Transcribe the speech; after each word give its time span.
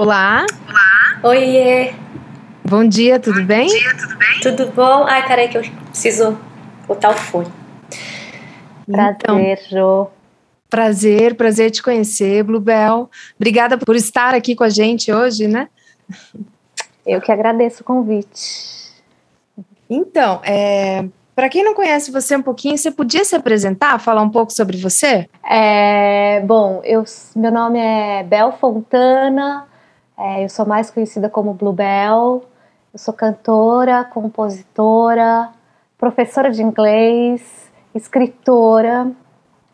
Olá. 0.00 0.46
Olá. 0.66 1.20
Oiê. 1.30 1.92
Bom 2.66 2.88
dia, 2.88 3.20
tudo 3.20 3.40
Bom 3.40 3.46
bem? 3.46 3.66
Bom 3.66 3.74
dia, 3.74 3.96
tudo 3.98 4.16
bem? 4.16 4.40
Tudo 4.40 4.66
bom? 4.72 5.04
Ai, 5.06 5.28
peraí 5.28 5.48
que 5.48 5.58
eu 5.58 5.62
preciso 5.90 6.38
botar 6.88 7.10
o 7.10 7.12
fone. 7.12 7.52
Prazer, 8.90 9.16
então, 9.20 9.68
Jo. 9.68 10.10
Prazer, 10.70 11.34
prazer 11.34 11.70
te 11.70 11.82
conhecer, 11.82 12.42
Bluebell. 12.42 13.10
Obrigada 13.36 13.76
por 13.76 13.94
estar 13.94 14.34
aqui 14.34 14.56
com 14.56 14.64
a 14.64 14.70
gente 14.70 15.12
hoje, 15.12 15.46
né? 15.46 15.68
Eu 17.04 17.20
que 17.20 17.30
agradeço 17.30 17.82
o 17.82 17.84
convite. 17.84 18.94
Então, 19.90 20.40
é, 20.42 21.04
para 21.34 21.50
quem 21.50 21.62
não 21.62 21.74
conhece 21.74 22.10
você 22.10 22.34
um 22.34 22.42
pouquinho, 22.42 22.78
você 22.78 22.90
podia 22.90 23.22
se 23.22 23.36
apresentar, 23.36 23.98
falar 23.98 24.22
um 24.22 24.30
pouco 24.30 24.50
sobre 24.50 24.78
você? 24.78 25.28
É, 25.44 26.40
bom, 26.40 26.80
eu, 26.84 27.04
meu 27.36 27.52
nome 27.52 27.78
é 27.78 28.22
Bel 28.22 28.52
Fontana, 28.52 29.68
é, 30.20 30.44
eu 30.44 30.48
sou 30.50 30.66
mais 30.66 30.90
conhecida 30.90 31.30
como 31.30 31.54
Bluebell, 31.54 32.44
eu 32.92 32.98
sou 32.98 33.14
cantora, 33.14 34.04
compositora, 34.04 35.50
professora 35.96 36.50
de 36.50 36.62
inglês, 36.62 37.70
escritora. 37.94 39.10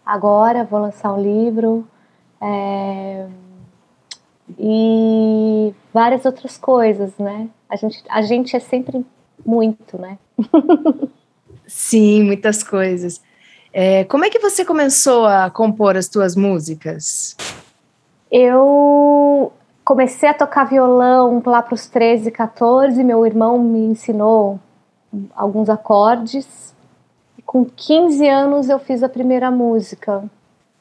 Agora 0.05 0.63
vou 0.63 0.79
lançar 0.79 1.13
um 1.13 1.21
livro 1.21 1.85
é, 2.41 3.27
e 4.57 5.75
várias 5.93 6.25
outras 6.25 6.57
coisas, 6.57 7.19
né? 7.19 7.49
A 7.69 7.75
gente, 7.75 8.05
a 8.09 8.23
gente 8.23 8.55
é 8.55 8.61
sempre 8.61 9.05
muito, 9.45 9.99
né? 9.99 10.17
Sim, 11.67 12.23
muitas 12.23 12.63
coisas. 12.63 13.21
É, 13.73 14.05
como 14.05 14.25
é 14.25 14.31
que 14.31 14.39
você 14.39 14.65
começou 14.65 15.27
a 15.27 15.51
compor 15.51 15.97
as 15.97 16.09
tuas 16.09 16.37
músicas? 16.37 17.37
Eu 18.31 19.53
comecei 19.87 20.29
a 20.29 20.35
tocar 20.35 20.65
violão 20.65 21.41
lá 21.47 21.63
para 21.63 21.75
os 21.75 21.87
13, 21.87 22.33
14. 22.33 23.03
Meu 23.05 23.25
irmão 23.25 23.57
me 23.57 23.87
ensinou 23.87 24.59
alguns 25.35 25.71
acordes. 25.71 26.75
Com 27.47 27.65
15 27.65 28.29
anos 28.29 28.69
eu 28.69 28.81
fiz 28.81 29.05
a 29.05 29.09
primeira 29.09 29.49
música. 29.49 30.25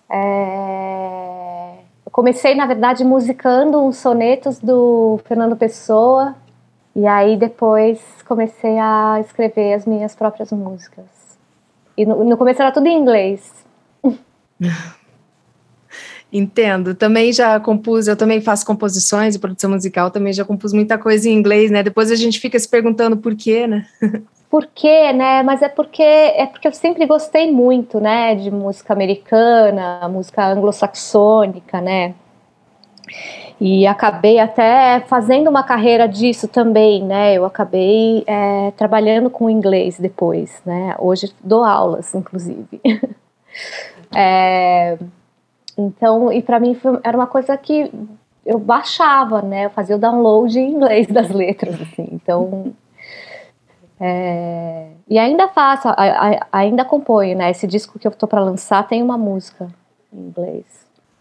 É... 0.09 1.75
Eu 2.03 2.11
comecei, 2.11 2.55
na 2.55 2.65
verdade, 2.65 3.03
musicando 3.03 3.79
uns 3.79 3.97
sonetos 3.97 4.57
do 4.57 5.19
Fernando 5.25 5.55
Pessoa 5.55 6.35
e 6.95 7.05
aí 7.05 7.37
depois 7.37 8.01
comecei 8.27 8.79
a 8.79 9.19
escrever 9.19 9.73
as 9.75 9.85
minhas 9.85 10.15
próprias 10.15 10.51
músicas. 10.51 11.05
E 11.95 12.07
no, 12.07 12.23
no 12.23 12.37
começo 12.37 12.59
era 12.59 12.71
tudo 12.71 12.87
em 12.87 12.99
inglês. 12.99 13.53
Entendo. 16.37 16.93
Também 16.93 17.31
já 17.31 17.57
compus, 17.61 18.09
eu 18.09 18.17
também 18.17 18.41
faço 18.41 18.65
composições 18.65 19.35
e 19.35 19.39
produção 19.39 19.69
musical, 19.69 20.11
também 20.11 20.33
já 20.33 20.43
compus 20.43 20.73
muita 20.73 20.97
coisa 20.97 21.29
em 21.29 21.33
inglês, 21.33 21.71
né? 21.71 21.81
Depois 21.81 22.11
a 22.11 22.15
gente 22.15 22.41
fica 22.41 22.59
se 22.59 22.67
perguntando 22.67 23.15
por 23.15 23.33
quê, 23.35 23.65
né? 23.65 23.85
Por 24.47 24.67
quê, 24.73 25.11
né? 25.11 25.43
Mas 25.43 25.61
é 25.61 25.67
porque 25.67 26.01
é 26.01 26.45
porque 26.45 26.65
eu 26.65 26.71
sempre 26.71 27.05
gostei 27.05 27.51
muito, 27.51 27.99
né, 27.99 28.35
de 28.35 28.49
música 28.49 28.93
americana, 28.93 30.07
música 30.07 30.47
anglo-saxônica, 30.47 31.81
né? 31.81 32.13
E 33.59 33.85
acabei 33.85 34.39
até 34.39 35.01
fazendo 35.07 35.49
uma 35.49 35.63
carreira 35.63 36.07
disso 36.07 36.47
também, 36.47 37.03
né? 37.03 37.33
Eu 37.33 37.43
acabei 37.43 38.23
é, 38.27 38.71
trabalhando 38.77 39.29
com 39.29 39.49
inglês 39.49 39.99
depois, 39.99 40.61
né? 40.65 40.95
Hoje 40.99 41.33
dou 41.43 41.63
aulas, 41.63 42.13
inclusive. 42.15 42.79
é, 44.15 44.97
então, 45.77 46.31
e 46.31 46.41
para 46.41 46.59
mim 46.59 46.73
foi, 46.75 46.99
era 47.03 47.17
uma 47.17 47.27
coisa 47.27 47.57
que 47.57 47.91
eu 48.45 48.59
baixava, 48.59 49.41
né? 49.41 49.65
Eu 49.65 49.69
fazia 49.69 49.95
o 49.95 49.99
download 49.99 50.57
em 50.57 50.71
inglês 50.71 51.07
das 51.07 51.29
letras, 51.29 51.81
assim. 51.81 52.07
Então, 52.11 52.73
é, 53.99 54.91
e 55.09 55.17
ainda 55.17 55.47
faço, 55.47 55.87
ainda 56.51 56.85
componho, 56.85 57.37
né? 57.37 57.51
Esse 57.51 57.67
disco 57.67 57.97
que 57.99 58.07
eu 58.07 58.11
tô 58.11 58.27
para 58.27 58.41
lançar 58.41 58.87
tem 58.87 59.01
uma 59.01 59.17
música 59.17 59.67
em 60.13 60.19
inglês. 60.19 60.65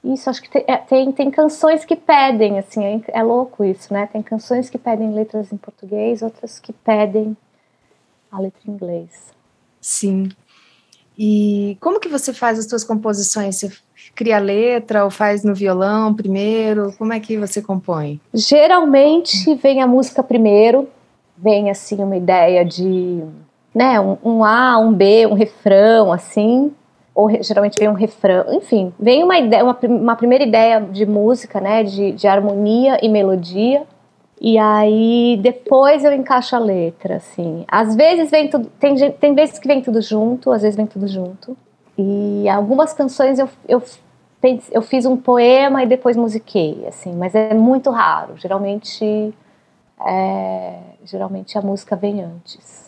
Isso, 0.04 0.28
acho 0.28 0.42
que 0.42 0.50
tem, 0.50 0.64
é, 0.66 0.76
tem, 0.76 1.10
tem, 1.12 1.30
canções 1.30 1.84
que 1.84 1.96
pedem, 1.96 2.58
assim, 2.58 2.84
é, 2.84 3.00
é, 3.08 3.22
louco 3.22 3.64
isso, 3.64 3.92
né? 3.92 4.06
Tem 4.06 4.22
canções 4.22 4.68
que 4.68 4.76
pedem 4.76 5.14
letras 5.14 5.50
em 5.50 5.56
português, 5.56 6.20
outras 6.20 6.60
que 6.60 6.74
pedem 6.74 7.34
a 8.30 8.38
letra 8.38 8.60
em 8.68 8.72
inglês. 8.72 9.32
Sim. 9.80 10.28
E 11.16 11.78
como 11.80 12.00
que 12.00 12.08
você 12.08 12.34
faz 12.34 12.58
as 12.58 12.66
suas 12.66 12.84
composições? 12.84 13.56
Você 13.56 13.72
cria 14.14 14.38
letra 14.38 15.04
ou 15.04 15.10
faz 15.10 15.44
no 15.44 15.54
violão 15.54 16.14
primeiro? 16.14 16.94
Como 16.96 17.12
é 17.12 17.20
que 17.20 17.36
você 17.36 17.60
compõe? 17.60 18.20
Geralmente 18.32 19.54
vem 19.56 19.82
a 19.82 19.86
música 19.86 20.22
primeiro, 20.22 20.88
vem 21.36 21.70
assim 21.70 22.02
uma 22.02 22.16
ideia 22.16 22.64
de, 22.64 23.22
né, 23.74 24.00
um, 24.00 24.16
um 24.24 24.44
A, 24.44 24.78
um 24.78 24.92
B, 24.92 25.26
um 25.26 25.34
refrão, 25.34 26.12
assim, 26.12 26.72
ou 27.14 27.30
geralmente 27.42 27.78
vem 27.78 27.88
um 27.88 27.94
refrão, 27.94 28.44
enfim, 28.52 28.92
vem 28.98 29.22
uma 29.22 29.38
ideia, 29.38 29.62
uma, 29.62 29.78
uma 29.82 30.16
primeira 30.16 30.44
ideia 30.44 30.80
de 30.80 31.06
música, 31.06 31.60
né, 31.60 31.84
de, 31.84 32.12
de 32.12 32.26
harmonia 32.26 32.98
e 33.02 33.08
melodia, 33.08 33.82
e 34.40 34.58
aí 34.58 35.38
depois 35.40 36.04
eu 36.04 36.12
encaixo 36.12 36.56
a 36.56 36.58
letra, 36.58 37.16
assim. 37.16 37.64
Às 37.68 37.94
vezes 37.94 38.30
vem 38.30 38.48
tudo, 38.48 38.70
tem, 38.80 39.10
tem 39.12 39.34
vezes 39.34 39.58
que 39.58 39.68
vem 39.68 39.80
tudo 39.80 40.02
junto, 40.02 40.50
às 40.50 40.62
vezes 40.62 40.76
vem 40.76 40.86
tudo 40.86 41.06
junto. 41.06 41.56
E 41.96 42.48
algumas 42.48 42.92
canções 42.92 43.38
eu, 43.38 43.48
eu, 43.68 43.82
eu 44.70 44.82
fiz 44.82 45.06
um 45.06 45.16
poema 45.16 45.82
e 45.82 45.86
depois 45.86 46.16
musiquei, 46.16 46.84
assim, 46.86 47.14
mas 47.14 47.34
é 47.34 47.54
muito 47.54 47.90
raro. 47.90 48.36
Geralmente, 48.36 49.32
é, 50.06 50.78
geralmente 51.04 51.56
a 51.56 51.62
música 51.62 51.94
vem 51.94 52.22
antes. 52.22 52.84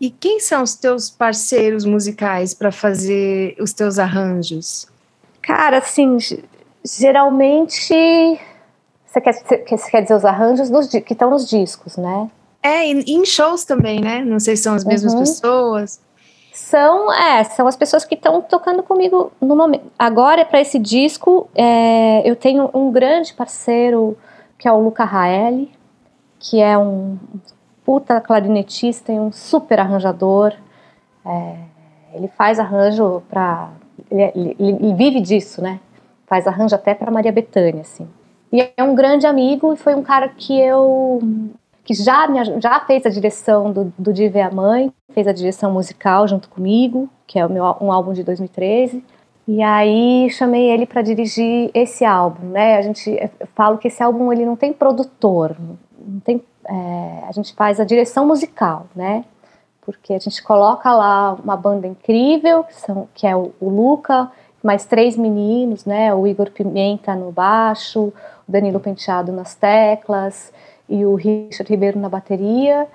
E 0.00 0.10
quem 0.10 0.40
são 0.40 0.62
os 0.62 0.74
teus 0.74 1.08
parceiros 1.08 1.84
musicais 1.84 2.52
para 2.52 2.72
fazer 2.72 3.56
os 3.60 3.72
teus 3.72 3.98
arranjos? 3.98 4.86
Cara, 5.40 5.78
assim, 5.78 6.18
geralmente. 6.84 7.94
Você 9.06 9.20
quer, 9.20 9.32
você 9.32 9.90
quer 9.90 10.02
dizer 10.02 10.14
os 10.14 10.24
arranjos 10.24 10.68
dos, 10.68 10.88
que 10.88 11.12
estão 11.12 11.30
nos 11.30 11.48
discos, 11.48 11.96
né? 11.96 12.28
É, 12.62 12.90
e 12.90 13.14
em 13.14 13.24
shows 13.24 13.64
também, 13.64 14.00
né? 14.00 14.24
Não 14.24 14.40
sei 14.40 14.56
se 14.56 14.64
são 14.64 14.74
as 14.74 14.84
mesmas 14.84 15.12
uhum. 15.12 15.20
pessoas. 15.20 16.00
São, 16.54 17.12
é, 17.12 17.42
são 17.42 17.66
as 17.66 17.76
pessoas 17.76 18.04
que 18.04 18.14
estão 18.14 18.40
tocando 18.40 18.80
comigo 18.80 19.32
no 19.40 19.56
momento. 19.56 19.90
Agora, 19.98 20.44
para 20.44 20.60
esse 20.60 20.78
disco, 20.78 21.48
é, 21.52 22.22
eu 22.24 22.36
tenho 22.36 22.70
um 22.72 22.92
grande 22.92 23.34
parceiro 23.34 24.16
que 24.56 24.68
é 24.68 24.72
o 24.72 24.78
Luca 24.78 25.04
Raeli, 25.04 25.72
que 26.38 26.60
é 26.60 26.78
um 26.78 27.18
puta 27.84 28.20
clarinetista 28.20 29.12
e 29.12 29.18
um 29.18 29.32
super 29.32 29.80
arranjador. 29.80 30.52
É, 31.26 31.56
ele 32.12 32.28
faz 32.28 32.60
arranjo 32.60 33.20
para. 33.28 33.72
Ele, 34.08 34.22
ele, 34.22 34.56
ele, 34.60 34.94
vive 34.94 35.20
disso, 35.20 35.60
né? 35.60 35.80
Faz 36.24 36.46
arranjo 36.46 36.76
até 36.76 36.94
para 36.94 37.10
Maria 37.10 37.32
Bethânia, 37.32 37.80
assim. 37.80 38.08
E 38.52 38.60
é 38.76 38.84
um 38.84 38.94
grande 38.94 39.26
amigo 39.26 39.72
e 39.72 39.76
foi 39.76 39.96
um 39.96 40.04
cara 40.04 40.28
que 40.28 40.56
eu. 40.56 41.18
Que 41.84 41.92
já, 41.92 42.26
me, 42.26 42.60
já 42.60 42.80
fez 42.80 43.04
a 43.04 43.10
direção 43.10 43.70
do, 43.70 43.92
do 43.98 44.12
Diva 44.12 44.42
a 44.44 44.50
Mãe, 44.50 44.92
fez 45.12 45.26
a 45.26 45.32
direção 45.32 45.70
musical 45.70 46.26
junto 46.26 46.48
comigo, 46.48 47.08
que 47.26 47.38
é 47.38 47.44
o 47.44 47.50
meu, 47.50 47.62
um 47.80 47.92
álbum 47.92 48.14
de 48.14 48.24
2013. 48.24 49.04
E 49.46 49.62
aí 49.62 50.30
chamei 50.30 50.70
ele 50.70 50.86
para 50.86 51.02
dirigir 51.02 51.70
esse 51.74 52.02
álbum, 52.02 52.46
né? 52.46 52.78
A 52.78 52.82
gente 52.82 53.10
eu 53.10 53.46
falo 53.54 53.76
que 53.76 53.88
esse 53.88 54.02
álbum 54.02 54.32
ele 54.32 54.46
não 54.46 54.56
tem 54.56 54.72
produtor, 54.72 55.54
não 55.60 56.20
tem 56.20 56.42
é, 56.66 57.24
a 57.28 57.32
gente 57.32 57.52
faz 57.54 57.78
a 57.78 57.84
direção 57.84 58.26
musical, 58.26 58.86
né? 58.96 59.22
Porque 59.82 60.14
a 60.14 60.18
gente 60.18 60.42
coloca 60.42 60.90
lá 60.94 61.34
uma 61.34 61.58
banda 61.58 61.86
incrível, 61.86 62.64
que, 62.64 62.74
são, 62.74 63.06
que 63.12 63.26
é 63.26 63.36
o, 63.36 63.52
o 63.60 63.68
Luca, 63.68 64.32
mais 64.62 64.86
três 64.86 65.14
meninos, 65.14 65.84
né? 65.84 66.14
O 66.14 66.26
Igor 66.26 66.50
Pimenta 66.50 67.14
no 67.14 67.30
baixo, 67.30 68.04
o 68.04 68.14
Danilo 68.48 68.80
Penteado 68.80 69.30
nas 69.30 69.54
teclas 69.54 70.50
e 70.88 71.04
o 71.04 71.14
Richard 71.14 71.70
Ribeiro 71.70 71.98
na 71.98 72.08
bateria. 72.08 72.86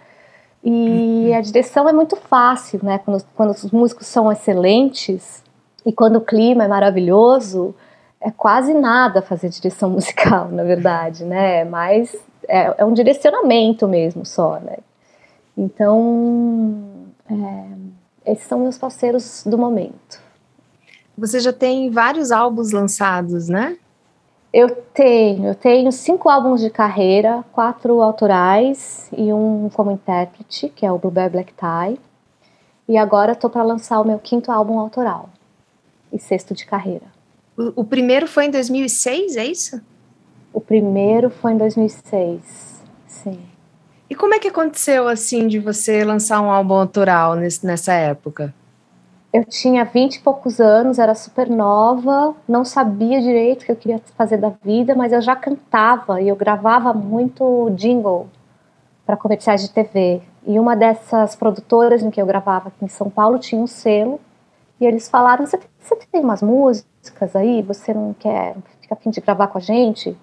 E 0.63 1.33
a 1.33 1.41
direção 1.41 1.88
é 1.88 1.94
muito 1.94 2.15
fácil, 2.15 2.80
né? 2.83 3.00
Quando, 3.00 3.24
quando 3.36 3.51
os 3.51 3.71
músicos 3.71 4.07
são 4.07 4.31
excelentes 4.31 5.44
e 5.86 5.94
quando 5.94 6.18
o 6.18 6.21
clima 6.21 6.65
é 6.65 6.68
maravilhoso, 6.68 7.74
é 8.19 8.30
quase 8.30 8.74
nada 8.74 9.21
fazer 9.21 9.50
direção 9.50 9.89
musical, 9.91 10.50
na 10.50 10.63
verdade, 10.63 11.24
né? 11.24 11.63
Mas 11.63 12.15
é, 12.47 12.75
é 12.77 12.86
um 12.86 12.94
direcionamento 12.94 13.88
mesmo 13.88 14.25
só, 14.25 14.59
né? 14.59 14.77
Então, 15.57 16.83
é, 17.30 18.31
esses 18.31 18.45
são 18.45 18.59
meus 18.59 18.77
parceiros 18.77 19.44
do 19.45 19.57
momento. 19.57 20.21
Você 21.18 21.39
já 21.39 21.51
tem 21.51 21.89
vários 21.89 22.31
álbuns 22.31 22.71
lançados, 22.71 23.50
né? 23.50 23.77
Eu 24.51 24.75
tenho, 24.94 25.50
eu 25.50 25.56
tenho 25.56 25.92
cinco 25.92 26.28
álbuns 26.28 26.60
de 26.60 26.72
carreira, 26.72 27.46
quatro 27.51 28.01
autorais 28.01 29.07
e 29.16 29.31
um 29.31 29.69
como 29.72 29.92
intérprete, 29.92 30.69
que 30.69 30.86
é 30.86 30.92
o 30.92 30.98
Blueberry 30.98 31.30
Black 31.30 31.54
Tie. 31.54 32.00
E 32.88 32.98
agora 32.98 33.34
estou 33.34 33.50
para 33.50 33.62
lançar 33.62 34.00
o 34.01 34.06
meu 34.06 34.18
quinto 34.18 34.51
álbum 34.51 34.80
autoral 34.80 35.30
e 36.12 36.18
sexto 36.18 36.56
de 36.56 36.66
carreira. 36.66 37.06
O, 37.56 37.81
o 37.81 37.86
primeiro 37.86 38.28
foi 38.28 38.46
em 38.46 38.51
2006, 38.51 39.38
é 39.38 39.46
isso? 39.46 39.80
O 40.51 40.60
primeiro 40.60 41.30
foi 41.30 41.51
em 41.51 41.57
2006, 41.57 42.84
sim. 43.06 43.40
E 44.10 44.16
como 44.16 44.34
é 44.34 44.40
que 44.40 44.48
aconteceu, 44.48 45.07
assim, 45.07 45.48
de 45.48 45.60
você 45.60 46.04
lançar 46.04 46.42
um 46.42 46.50
álbum 46.50 46.74
autoral 46.74 47.36
nesse, 47.36 47.63
nessa 47.63 47.94
época? 47.94 48.51
Eu 49.31 49.46
tinha 49.46 49.86
vinte 49.86 50.16
e 50.16 50.20
poucos 50.22 50.60
anos, 50.60 50.98
era 50.98 51.14
super 51.14 51.48
nova, 51.48 52.36
não 52.48 52.66
sabia 52.66 53.22
direito 53.22 53.62
o 53.62 53.66
que 53.66 53.72
eu 53.72 53.76
queria 53.76 54.02
fazer 54.16 54.38
da 54.38 54.50
vida, 54.64 54.96
mas 54.96 55.14
eu 55.14 55.22
já 55.22 55.36
cantava 55.36 56.20
e 56.20 56.28
eu 56.28 56.36
gravava 56.36 56.94
muito 56.94 57.70
jingle 57.76 58.28
para 59.06 59.16
comerciais 59.16 59.62
de 59.62 59.70
TV. 59.70 60.22
E 60.48 60.58
uma 60.60 60.76
dessas 60.76 61.36
produtoras 61.36 62.02
em 62.02 62.10
que 62.10 62.20
eu 62.20 62.26
gravava 62.26 62.70
aqui 62.70 62.84
em 62.84 62.88
São 62.88 63.08
Paulo 63.08 63.38
tinha 63.38 63.62
um 63.62 63.68
selo 63.68 64.20
e 64.81 64.86
eles 64.86 65.08
falaram: 65.08 65.46
Você, 65.46 65.60
tem 66.12 66.22
umas 66.22 66.42
músicas 66.42 67.36
aí? 67.36 67.62
Você 67.62 67.94
não 67.94 68.16
quer? 68.18 68.56
Fica 68.82 68.96
a 68.96 68.98
fim 68.98 69.12
de 69.12 69.22
gravar 69.22 69.48
com 69.48 69.60
a 69.60 69.62
gente? 69.62 70.18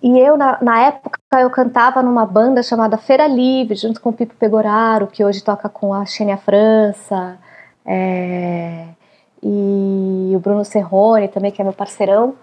E 0.00 0.18
eu, 0.18 0.36
na, 0.36 0.58
na, 0.62 0.80
época, 0.80 1.18
eu 1.40 1.50
cantava 1.50 2.02
numa 2.02 2.26
banda 2.26 2.62
chamada 2.62 2.98
Feira 2.98 3.26
Livre, 3.26 3.74
junto 3.74 4.00
com 4.00 4.10
o 4.10 4.12
Pipo 4.12 4.34
Pegoraro, 4.34 5.06
que 5.06 5.24
hoje 5.24 5.42
toca 5.42 5.68
com 5.68 5.94
a 5.94 6.04
Xênia 6.04 6.36
França, 6.36 7.38
é, 7.84 8.86
e 9.42 10.32
o 10.34 10.38
Bruno 10.38 10.64
Serrone 10.64 11.28
também, 11.28 11.50
que 11.50 11.60
é 11.60 11.64
meu 11.64 11.74
parceirão. 11.74 12.34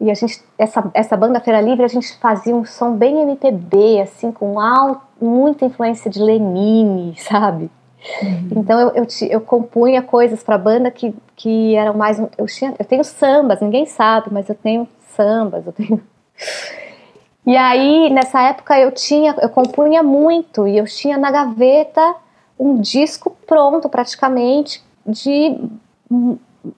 E 0.00 0.10
a 0.10 0.14
gente, 0.14 0.42
essa, 0.56 0.90
essa 0.94 1.16
banda 1.16 1.40
Feira 1.40 1.60
Livre, 1.60 1.84
a 1.84 1.88
gente 1.88 2.16
fazia 2.18 2.54
um 2.54 2.64
som 2.64 2.92
bem 2.92 3.20
MPB, 3.20 4.00
assim, 4.00 4.30
com 4.30 4.60
alto, 4.60 5.02
muita 5.20 5.64
influência 5.64 6.10
de 6.10 6.20
Lenine, 6.20 7.14
sabe? 7.18 7.70
Uhum. 8.22 8.48
Então 8.56 8.78
eu, 8.80 8.88
eu, 8.94 9.06
eu, 9.28 9.40
compunha 9.40 10.00
coisas 10.00 10.40
para 10.42 10.54
a 10.54 10.58
banda 10.58 10.88
que, 10.88 11.12
que 11.34 11.74
eram 11.74 11.94
mais. 11.94 12.18
Eu, 12.38 12.46
tinha, 12.46 12.72
eu 12.78 12.84
tenho 12.84 13.02
sambas, 13.02 13.60
ninguém 13.60 13.86
sabe, 13.86 14.28
mas 14.30 14.48
eu 14.48 14.54
tenho 14.54 14.86
sambas, 15.16 15.66
eu 15.66 15.72
tenho. 15.72 16.00
E 17.46 17.56
aí, 17.56 18.10
nessa 18.10 18.42
época, 18.42 18.78
eu 18.78 18.92
tinha, 18.92 19.34
eu 19.40 19.48
compunha 19.48 20.02
muito 20.02 20.68
e 20.68 20.76
eu 20.76 20.84
tinha 20.84 21.16
na 21.16 21.30
gaveta 21.30 22.14
um 22.58 22.80
disco 22.80 23.36
pronto, 23.46 23.88
praticamente, 23.88 24.82
de 25.06 25.56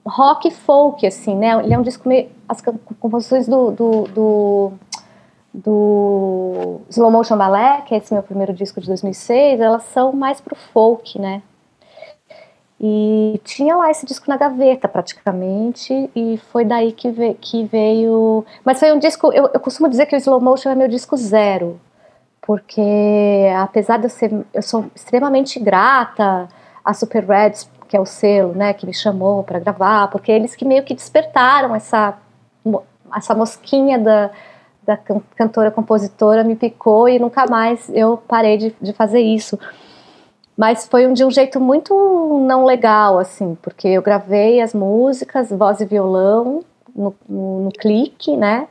rock 0.05 0.51
folk, 0.51 1.05
assim, 1.05 1.35
né? 1.35 1.63
Ele 1.63 1.73
é 1.73 1.77
um 1.77 1.81
disco 1.81 2.07
meio. 2.07 2.29
As 2.47 2.61
composições 2.99 3.47
do, 3.47 3.71
do, 3.71 4.03
do, 4.03 4.71
do 5.53 6.81
Slow 6.89 7.11
Motion 7.11 7.37
Ballet, 7.37 7.83
que 7.83 7.93
é 7.93 7.97
esse 7.97 8.13
meu 8.13 8.23
primeiro 8.23 8.53
disco 8.53 8.81
de 8.81 8.87
2006, 8.87 9.59
elas 9.59 9.83
são 9.83 10.11
mais 10.13 10.41
pro 10.41 10.55
folk, 10.55 11.17
né? 11.19 11.41
E 12.83 13.39
tinha 13.43 13.75
lá 13.75 13.91
esse 13.91 14.07
disco 14.07 14.25
na 14.27 14.37
gaveta, 14.37 14.87
praticamente, 14.87 16.09
e 16.15 16.39
foi 16.51 16.65
daí 16.65 16.91
que, 16.91 17.11
ve 17.11 17.35
que 17.35 17.63
veio. 17.63 18.43
Mas 18.65 18.79
foi 18.79 18.91
um 18.91 18.97
disco. 18.97 19.31
Eu, 19.31 19.49
eu, 19.53 19.59
costumo 19.59 19.87
dizer 19.87 20.07
que 20.07 20.15
o 20.15 20.17
Slow 20.17 20.41
Motion 20.41 20.71
é 20.71 20.75
meu 20.75 20.87
disco 20.87 21.15
zero, 21.15 21.79
porque 22.41 23.47
apesar 23.57 23.97
de 23.97 24.05
eu 24.05 24.09
ser. 24.09 24.45
Eu 24.53 24.61
sou 24.61 24.85
extremamente 24.95 25.59
grata 25.59 26.47
a 26.83 26.93
Super 26.93 27.23
Reds, 27.23 27.69
que 27.87 27.95
é 27.95 27.99
o 27.99 28.05
selo, 28.05 28.53
né, 28.53 28.73
que 28.73 28.85
me 28.85 28.93
chamou 28.93 29.43
para 29.43 29.59
gravar, 29.59 30.07
porque 30.09 30.31
eles 30.31 30.55
que 30.55 30.65
meio 30.65 30.83
que 30.83 30.95
despertaram 30.95 31.75
essa, 31.75 32.17
essa 33.15 33.35
mosquinha 33.35 33.99
da, 33.99 34.31
da 34.83 34.97
cantora-compositora, 35.35 36.43
me 36.43 36.55
picou 36.55 37.07
e 37.07 37.19
nunca 37.19 37.45
mais 37.45 37.89
eu 37.89 38.17
parei 38.17 38.57
de, 38.57 38.75
de 38.81 38.93
fazer 38.93 39.19
isso. 39.19 39.59
Mas 40.57 40.87
foi 40.87 41.05
um, 41.07 41.13
de 41.13 41.23
um 41.23 41.31
jeito 41.31 41.59
muito 41.59 41.93
não 42.47 42.65
legal, 42.65 43.19
assim, 43.19 43.57
porque 43.61 43.87
eu 43.87 44.01
gravei 44.01 44.61
as 44.61 44.73
músicas, 44.73 45.49
voz 45.49 45.79
e 45.81 45.85
violão, 45.85 46.63
no, 46.95 47.15
no, 47.27 47.61
no 47.65 47.71
clique, 47.71 48.35
né? 48.35 48.67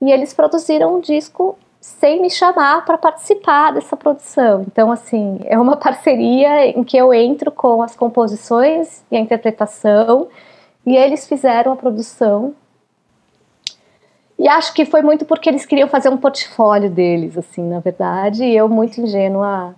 E 0.00 0.10
eles 0.10 0.34
produziram 0.34 0.96
um 0.96 1.00
disco 1.00 1.58
sem 1.80 2.20
me 2.20 2.30
chamar 2.30 2.84
para 2.84 2.98
participar 2.98 3.72
dessa 3.72 3.96
produção. 3.96 4.62
Então, 4.62 4.90
assim, 4.90 5.40
é 5.44 5.58
uma 5.58 5.76
parceria 5.78 6.66
em 6.66 6.82
que 6.84 6.96
eu 6.96 7.12
entro 7.12 7.50
com 7.50 7.82
as 7.82 7.94
composições 7.94 9.02
e 9.10 9.16
a 9.16 9.20
interpretação, 9.20 10.28
e 10.84 10.96
eles 10.96 11.26
fizeram 11.26 11.72
a 11.72 11.76
produção. 11.76 12.54
E 14.38 14.48
acho 14.48 14.74
que 14.74 14.84
foi 14.84 15.02
muito 15.02 15.24
porque 15.24 15.48
eles 15.48 15.64
queriam 15.64 15.88
fazer 15.88 16.08
um 16.08 16.16
portfólio 16.16 16.90
deles, 16.90 17.38
assim, 17.38 17.62
na 17.62 17.80
verdade, 17.80 18.44
e 18.44 18.56
eu 18.56 18.68
muito 18.68 19.00
ingênua 19.00 19.74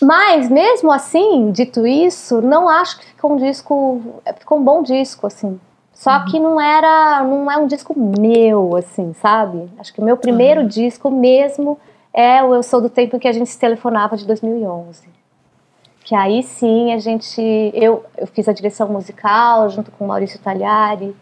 mas, 0.00 0.48
mesmo 0.48 0.90
assim, 0.90 1.50
dito 1.50 1.86
isso, 1.86 2.40
não 2.40 2.68
acho 2.68 2.98
que 2.98 3.06
ficou 3.06 3.32
um 3.32 3.36
disco. 3.36 4.00
Ficou 4.38 4.58
um 4.58 4.64
bom 4.64 4.82
disco, 4.82 5.26
assim. 5.26 5.60
Só 6.02 6.18
uhum. 6.18 6.24
que 6.24 6.40
não 6.40 6.60
era. 6.60 7.22
Não 7.22 7.48
é 7.48 7.56
um 7.56 7.68
disco 7.68 7.94
meu, 7.96 8.74
assim, 8.74 9.14
sabe? 9.14 9.70
Acho 9.78 9.94
que 9.94 10.00
o 10.00 10.04
meu 10.04 10.16
primeiro 10.16 10.62
uhum. 10.62 10.66
disco 10.66 11.08
mesmo 11.08 11.78
é 12.12 12.42
o 12.42 12.52
Eu 12.52 12.64
Sou 12.64 12.80
do 12.80 12.90
Tempo 12.90 13.14
em 13.14 13.20
que 13.20 13.28
a 13.28 13.32
gente 13.32 13.48
se 13.48 13.56
telefonava 13.56 14.16
de 14.16 14.26
2011. 14.26 15.08
Que 16.04 16.16
aí 16.16 16.42
sim 16.42 16.92
a 16.92 16.98
gente. 16.98 17.40
Eu, 17.72 18.04
eu 18.18 18.26
fiz 18.26 18.48
a 18.48 18.52
direção 18.52 18.88
musical 18.88 19.68
junto 19.68 19.92
com 19.92 20.04
o 20.04 20.08
Maurício 20.08 20.40
Tagliari. 20.40 21.14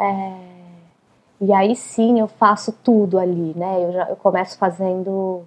É, 0.00 0.32
e 1.42 1.52
aí 1.52 1.76
sim 1.76 2.18
eu 2.18 2.28
faço 2.28 2.72
tudo 2.82 3.18
ali, 3.18 3.52
né? 3.54 3.84
Eu, 3.84 3.92
já, 3.92 4.04
eu 4.08 4.16
começo 4.16 4.56
fazendo 4.56 5.42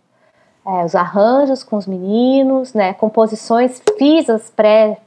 é, 0.67 0.85
os 0.85 0.93
arranjos 0.93 1.63
com 1.63 1.77
os 1.77 1.87
meninos, 1.87 2.75
né, 2.75 2.93
composições, 2.93 3.81
fiz 3.97 4.29
as 4.29 4.51
pré, 4.51 4.99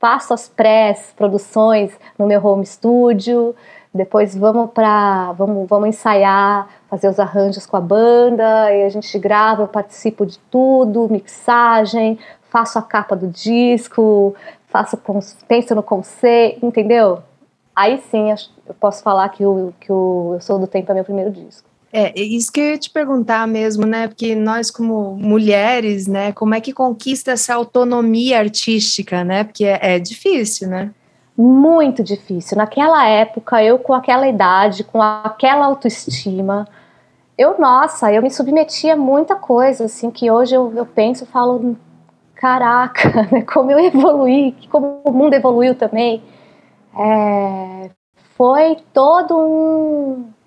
faço 0.00 0.32
as 0.32 0.48
pré-produções 0.48 1.92
no 2.18 2.26
meu 2.26 2.44
home 2.44 2.64
studio, 2.64 3.54
depois 3.92 4.36
vamos 4.36 4.70
para 4.70 5.32
vamos, 5.32 5.68
vamos 5.68 5.88
ensaiar, 5.88 6.68
fazer 6.88 7.08
os 7.08 7.18
arranjos 7.18 7.66
com 7.66 7.76
a 7.76 7.80
banda, 7.80 8.72
e 8.72 8.84
a 8.84 8.88
gente 8.88 9.18
grava, 9.18 9.62
eu 9.62 9.68
participo 9.68 10.24
de 10.24 10.38
tudo, 10.50 11.08
mixagem, 11.10 12.18
faço 12.50 12.78
a 12.78 12.82
capa 12.82 13.16
do 13.16 13.26
disco, 13.26 14.34
faço 14.66 14.98
penso 15.46 15.74
no 15.74 15.82
conceito, 15.82 16.64
entendeu? 16.64 17.22
Aí 17.74 17.98
sim 18.10 18.30
eu 18.66 18.74
posso 18.74 19.02
falar 19.02 19.28
que 19.30 19.44
o, 19.44 19.72
que 19.80 19.90
o 19.92 20.32
Eu 20.34 20.40
Sou 20.40 20.58
do 20.58 20.66
Tempo 20.66 20.90
é 20.90 20.94
meu 20.94 21.04
primeiro 21.04 21.30
disco. 21.30 21.67
É, 21.92 22.20
isso 22.20 22.52
que 22.52 22.60
eu 22.60 22.64
ia 22.70 22.78
te 22.78 22.90
perguntar 22.90 23.46
mesmo, 23.46 23.86
né? 23.86 24.08
Porque 24.08 24.34
nós, 24.34 24.70
como 24.70 25.16
mulheres, 25.16 26.06
né, 26.06 26.32
como 26.32 26.54
é 26.54 26.60
que 26.60 26.72
conquista 26.72 27.32
essa 27.32 27.54
autonomia 27.54 28.38
artística, 28.38 29.24
né? 29.24 29.44
Porque 29.44 29.64
é, 29.64 29.78
é 29.96 29.98
difícil, 29.98 30.68
né? 30.68 30.90
Muito 31.36 32.02
difícil. 32.02 32.58
Naquela 32.58 33.06
época, 33.08 33.62
eu 33.62 33.78
com 33.78 33.94
aquela 33.94 34.28
idade, 34.28 34.84
com 34.84 35.00
aquela 35.00 35.66
autoestima, 35.66 36.66
eu, 37.38 37.58
nossa, 37.58 38.12
eu 38.12 38.20
me 38.20 38.30
submetia 38.30 38.94
a 38.94 38.96
muita 38.96 39.36
coisa, 39.36 39.84
assim, 39.84 40.10
que 40.10 40.30
hoje 40.30 40.54
eu, 40.54 40.72
eu 40.76 40.84
penso 40.84 41.24
e 41.24 41.26
falo, 41.26 41.76
caraca, 42.34 43.28
né, 43.32 43.42
como 43.42 43.70
eu 43.70 43.78
evoluí, 43.78 44.54
como 44.70 45.00
o 45.04 45.12
mundo 45.12 45.34
evoluiu 45.34 45.74
também. 45.74 46.22
É, 46.98 47.90
foi 48.36 48.76
todo 48.92 49.38
um 49.38 50.37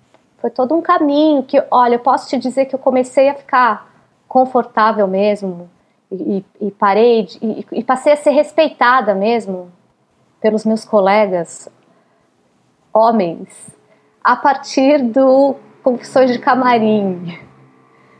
foi 0.42 0.50
todo 0.50 0.74
um 0.74 0.82
caminho 0.82 1.44
que, 1.44 1.62
olha, 1.70 1.94
eu 1.94 2.00
posso 2.00 2.28
te 2.28 2.36
dizer 2.36 2.66
que 2.66 2.74
eu 2.74 2.78
comecei 2.78 3.28
a 3.28 3.34
ficar 3.34 3.88
confortável 4.26 5.06
mesmo 5.06 5.70
e, 6.10 6.44
e 6.60 6.70
parei 6.72 7.22
de, 7.22 7.38
e, 7.40 7.66
e 7.70 7.84
passei 7.84 8.12
a 8.12 8.16
ser 8.16 8.30
respeitada 8.30 9.14
mesmo 9.14 9.70
pelos 10.40 10.64
meus 10.66 10.84
colegas 10.84 11.68
homens 12.92 13.70
a 14.22 14.34
partir 14.34 15.00
do 15.00 15.54
Confissões 15.80 16.32
de 16.32 16.40
Camarim. 16.40 17.38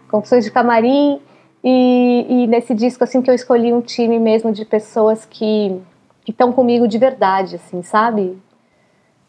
Confissões 0.09 0.45
de 0.45 0.53
Camarim 0.53 1.21
e, 1.65 2.27
e, 2.29 2.47
nesse 2.47 2.73
disco 2.73 3.03
assim 3.03 3.21
que 3.21 3.31
eu 3.31 3.35
escolhi 3.35 3.73
um 3.73 3.81
time 3.81 4.21
mesmo 4.21 4.53
de 4.53 4.65
pessoas 4.65 5.25
que 5.25 5.83
estão 6.29 6.53
comigo 6.53 6.87
de 6.87 6.99
verdade, 6.99 7.57
assim, 7.57 7.83
sabe? 7.83 8.41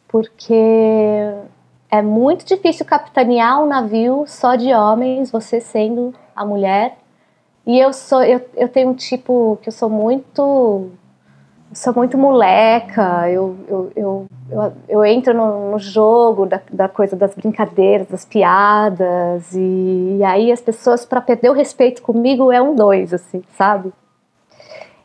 Porque 0.07 0.53
é 1.93 2.01
muito 2.01 2.43
difícil 2.43 2.83
capitanear 2.88 3.62
um 3.62 3.67
navio 3.67 4.23
só 4.25 4.55
de 4.55 4.73
homens, 4.73 5.29
você 5.29 5.62
sendo 5.62 6.12
a 6.35 6.43
mulher. 6.43 6.97
E 7.67 7.77
eu 7.77 7.93
sou, 7.93 8.23
eu, 8.23 8.41
eu 8.55 8.67
tenho 8.67 8.89
um 8.89 8.95
tipo 8.95 9.59
que 9.62 9.69
eu 9.69 9.71
sou 9.71 9.91
muito, 9.91 10.89
sou 11.71 11.93
muito 11.93 12.17
moleca. 12.17 13.29
Eu, 13.29 13.55
eu, 13.67 13.91
eu, 13.95 14.27
eu, 14.89 15.05
entro 15.05 15.35
no, 15.35 15.77
jogo 15.77 16.47
da, 16.47 16.59
da, 16.71 16.89
coisa 16.89 17.15
das 17.15 17.35
brincadeiras, 17.35 18.07
das 18.07 18.25
piadas. 18.25 19.53
E, 19.53 20.17
e 20.17 20.23
aí 20.23 20.51
as 20.51 20.62
pessoas, 20.62 21.05
para 21.05 21.21
perder 21.21 21.51
o 21.51 21.53
respeito 21.53 22.01
comigo, 22.01 22.51
é 22.51 22.59
um 22.59 22.73
dois, 22.73 23.13
assim, 23.13 23.43
sabe? 23.55 23.93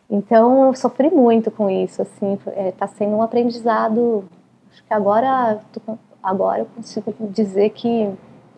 Então 0.09 0.69
eu 0.69 0.75
sofri 0.75 1.11
muito 1.11 1.51
com 1.51 1.69
isso, 1.69 2.01
assim, 2.01 2.39
é, 2.47 2.73
tá 2.73 2.87
sendo 2.87 3.15
um 3.15 3.23
aprendizado. 3.23 4.25
Acho 4.73 4.83
que 4.83 4.95
agora 4.95 5.59
tô, 5.71 5.99
Agora 6.23 6.61
eu 6.61 6.67
consigo 6.67 7.15
dizer 7.31 7.71
que 7.71 8.11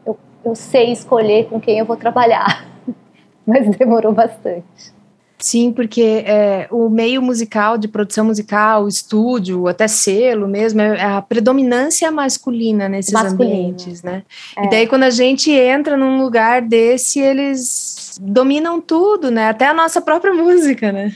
eu, 0.05 0.19
eu 0.45 0.55
sei 0.55 0.93
escolher 0.93 1.47
com 1.49 1.61
quem 1.61 1.79
eu 1.79 1.85
vou 1.85 1.97
trabalhar, 1.97 2.67
mas 3.47 3.69
demorou 3.77 4.13
bastante. 4.13 5.01
Sim, 5.41 5.73
porque 5.73 6.23
é, 6.27 6.69
o 6.71 6.91
meio 6.91 7.23
musical, 7.23 7.79
de 7.79 7.89
produção 7.89 8.27
musical, 8.27 8.87
estúdio, 8.87 9.69
até 9.69 9.89
selo 9.89 10.47
mesmo, 10.47 10.83
é 10.83 11.03
a 11.03 11.23
predominância 11.23 12.11
masculina 12.11 12.91
nesses 12.91 13.13
Masculino. 13.13 13.55
ambientes, 13.55 14.03
né? 14.03 14.23
É. 14.55 14.67
E 14.67 14.71
daí 14.71 14.87
quando 14.87 15.05
a 15.05 15.11
gente 15.11 15.51
entra 15.51 15.97
num 15.97 16.21
lugar 16.21 16.61
desse, 16.61 17.21
eles 17.21 18.19
dominam 18.21 18.83
tudo, 18.83 19.31
né? 19.31 19.49
Até 19.49 19.67
a 19.67 19.73
nossa 19.73 20.03
própria 20.03 20.33
música, 20.35 20.93
né? 20.93 21.15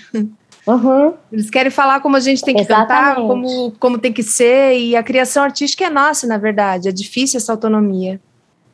Uhum. 0.67 1.15
Eles 1.31 1.51
querem 1.51 1.71
falar 1.71 2.01
como 2.01 2.17
a 2.17 2.21
gente 2.21 2.43
tem 2.43 2.55
que 2.55 2.63
Exatamente. 2.63 2.89
cantar, 2.89 3.17
como, 3.17 3.73
como 3.73 3.99
tem 3.99 4.13
que 4.13 4.23
ser, 4.23 4.79
e 4.79 4.97
a 4.97 5.03
criação 5.03 5.43
artística 5.43 5.85
é 5.85 5.91
nossa, 5.91 6.27
na 6.27 6.39
verdade. 6.39 6.89
É 6.89 6.93
difícil 6.93 7.37
essa 7.37 7.53
autonomia. 7.53 8.21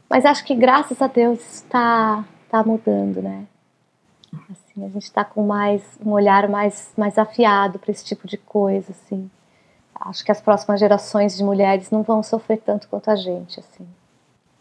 Mas 0.09 0.25
acho 0.25 0.45
que 0.45 0.55
graças 0.55 1.01
a 1.03 1.07
Deus 1.07 1.41
está 1.55 2.25
tá 2.49 2.63
mudando, 2.63 3.23
né? 3.23 3.45
Assim, 4.51 4.85
a 4.85 4.89
gente 4.89 5.05
está 5.05 5.25
com 5.25 5.45
mais 5.45 5.83
um 6.05 6.11
olhar 6.11 6.49
mais, 6.49 6.93
mais 6.97 7.19
afiado 7.19 7.79
para 7.79 7.91
esse 7.91 8.05
tipo 8.05 8.27
de 8.27 8.37
coisa, 8.37 8.93
assim. 8.93 9.29
Acho 10.01 10.25
que 10.25 10.33
as 10.33 10.41
próximas 10.41 10.81
gerações 10.81 11.37
de 11.37 11.45
mulheres 11.45 11.91
não 11.91 12.03
vão 12.03 12.23
sofrer 12.23 12.59
tanto 12.65 12.89
quanto 12.89 13.11
a 13.11 13.17
gente, 13.17 13.61
assim. 13.61 13.87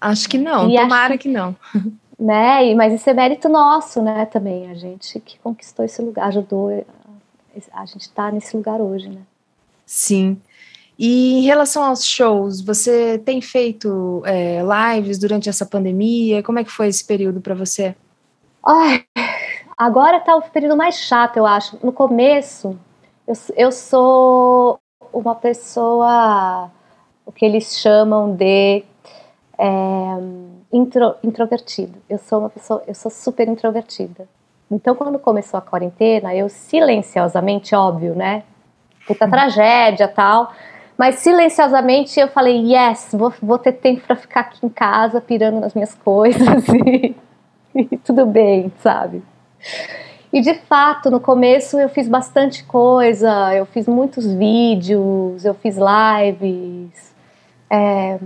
Acho 0.02 0.28
que 0.30 0.38
não, 0.38 0.70
e 0.70 0.76
tomara 0.76 1.18
que, 1.18 1.24
que 1.24 1.30
não. 1.30 1.56
Né? 2.20 2.76
Mas 2.76 2.92
isso 2.92 3.10
é 3.10 3.14
mérito 3.14 3.48
nosso, 3.48 4.02
né, 4.02 4.26
também. 4.26 4.70
A 4.70 4.74
gente 4.74 5.22
que 5.22 5.40
conquistou 5.40 5.86
esse 5.86 6.02
lugar, 6.02 6.28
ajudou 6.28 6.70
a 7.74 7.86
gente 7.86 8.02
está 8.02 8.32
nesse 8.32 8.56
lugar 8.56 8.82
hoje, 8.82 9.10
né? 9.10 9.22
Sim. 9.86 10.40
E 10.98 11.40
em 11.40 11.42
relação 11.42 11.84
aos 11.84 12.06
shows, 12.06 12.62
você 12.62 13.18
tem 13.18 13.42
feito 13.42 14.22
é, 14.26 14.62
lives 14.62 15.18
durante 15.18 15.48
essa 15.48 15.66
pandemia? 15.66 16.44
Como 16.44 16.60
é 16.60 16.64
que 16.64 16.72
foi 16.72 16.88
esse 16.88 17.06
período 17.06 17.40
para 17.40 17.56
você? 17.56 17.96
Ai, 18.66 19.06
Agora 19.80 20.18
está 20.18 20.36
o 20.36 20.42
período 20.42 20.76
mais 20.76 20.98
chato, 20.98 21.38
eu 21.38 21.46
acho. 21.46 21.80
No 21.82 21.94
começo, 21.94 22.78
eu, 23.26 23.34
eu 23.56 23.72
sou 23.72 24.78
uma 25.14 25.34
pessoa, 25.36 26.70
o 27.26 27.32
que 27.32 27.46
eles 27.46 27.78
chamam 27.80 28.36
de 28.36 28.84
é, 29.58 29.68
intro, 30.74 31.16
introvertida. 31.24 31.98
Eu 32.10 32.18
sou 32.18 32.40
uma 32.40 32.50
pessoa, 32.50 32.84
eu 32.86 32.94
sou 32.94 33.10
super 33.10 33.48
introvertida. 33.48 34.28
Então, 34.72 34.96
quando 34.96 35.18
começou 35.18 35.58
a 35.58 35.62
quarentena, 35.62 36.36
eu 36.36 36.48
silenciosamente, 36.48 37.74
óbvio, 37.74 38.14
né? 38.14 38.44
Puta 39.08 39.26
uhum. 39.26 39.32
tragédia 39.32 40.08
tal. 40.08 40.54
Mas 40.98 41.16
silenciosamente 41.16 42.20
eu 42.20 42.28
falei, 42.28 42.74
yes, 42.74 43.10
vou, 43.14 43.34
vou 43.42 43.58
ter 43.58 43.72
tempo 43.72 44.02
para 44.06 44.16
ficar 44.16 44.42
aqui 44.42 44.66
em 44.66 44.70
casa 44.70 45.22
pirando 45.22 45.60
nas 45.60 45.74
minhas 45.74 45.96
coisas 46.04 46.68
e, 46.68 47.16
e 47.74 47.98
tudo 47.98 48.26
bem, 48.26 48.72
sabe? 48.80 49.24
E 50.32 50.42
de 50.42 50.54
fato, 50.54 51.10
no 51.10 51.20
começo 51.20 51.80
eu 51.80 51.90
fiz 51.90 52.08
bastante 52.08 52.64
coisa, 52.64 53.56
eu 53.56 53.66
fiz 53.66 53.88
muitos 53.88 54.32
vídeos, 54.32 55.44
eu 55.44 55.56
fiz 55.56 55.76
lives, 55.78 57.16
é, 57.70 58.20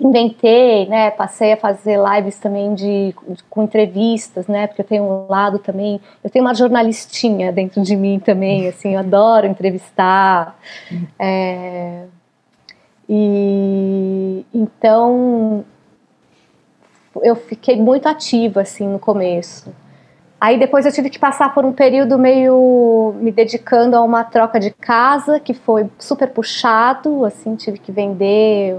inventei, 0.00 0.86
né? 0.86 1.10
Passei 1.10 1.52
a 1.52 1.56
fazer 1.56 1.98
lives 1.98 2.38
também 2.38 2.74
de, 2.74 3.14
com 3.48 3.62
entrevistas, 3.62 4.46
né? 4.46 4.66
Porque 4.66 4.80
eu 4.80 4.86
tenho 4.86 5.04
um 5.04 5.26
lado 5.28 5.58
também, 5.58 6.00
eu 6.24 6.30
tenho 6.30 6.44
uma 6.44 6.54
jornalistinha 6.54 7.52
dentro 7.52 7.82
de 7.82 7.94
mim 7.94 8.18
também, 8.18 8.66
assim, 8.66 8.94
eu 8.94 9.00
adoro 9.00 9.46
entrevistar. 9.46 10.58
É, 11.18 12.04
e 13.08 14.46
então 14.54 15.64
eu 17.22 17.34
fiquei 17.34 17.76
muito 17.76 18.08
ativa 18.08 18.62
assim 18.62 18.88
no 18.88 18.98
começo. 18.98 19.74
Aí 20.40 20.58
depois 20.58 20.86
eu 20.86 20.92
tive 20.92 21.10
que 21.10 21.18
passar 21.18 21.52
por 21.52 21.66
um 21.66 21.72
período 21.72 22.18
meio 22.18 23.14
me 23.20 23.30
dedicando 23.30 23.94
a 23.94 24.02
uma 24.02 24.24
troca 24.24 24.58
de 24.58 24.70
casa 24.70 25.38
que 25.38 25.52
foi 25.52 25.90
super 25.98 26.30
puxado, 26.30 27.26
assim, 27.26 27.56
tive 27.56 27.78
que 27.78 27.92
vender, 27.92 28.78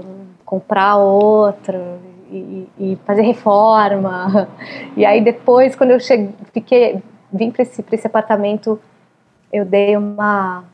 comprar 0.52 0.96
outra 0.98 1.98
e, 2.30 2.68
e 2.78 2.98
fazer 3.06 3.22
reforma. 3.22 4.48
E 4.94 5.06
aí 5.06 5.22
depois, 5.22 5.74
quando 5.74 5.92
eu 5.92 6.00
cheguei, 6.00 6.34
fiquei, 6.52 7.02
vim 7.32 7.50
para 7.50 7.62
esse, 7.62 7.82
esse 7.90 8.06
apartamento, 8.06 8.78
eu 9.50 9.64
dei 9.64 9.96
uma 9.96 10.64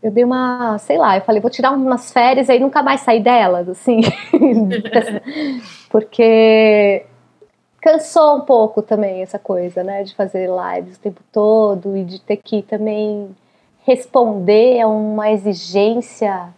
eu 0.00 0.12
dei 0.12 0.22
uma, 0.22 0.78
sei 0.78 0.98
lá, 0.98 1.16
eu 1.16 1.22
falei, 1.22 1.40
vou 1.40 1.50
tirar 1.50 1.72
umas 1.72 2.12
férias 2.12 2.48
aí 2.48 2.60
nunca 2.60 2.82
mais 2.82 3.00
sair 3.00 3.22
delas, 3.22 3.68
assim. 3.68 4.02
Porque 5.90 7.06
cansou 7.80 8.36
um 8.36 8.40
pouco 8.42 8.82
também 8.82 9.22
essa 9.22 9.38
coisa, 9.38 9.82
né, 9.82 10.04
de 10.04 10.14
fazer 10.14 10.48
lives 10.48 10.96
o 10.96 11.00
tempo 11.00 11.22
todo 11.32 11.96
e 11.96 12.04
de 12.04 12.20
ter 12.20 12.36
que 12.36 12.62
também 12.62 13.34
responder 13.84 14.82
a 14.82 14.86
uma 14.86 15.30
exigência 15.32 16.52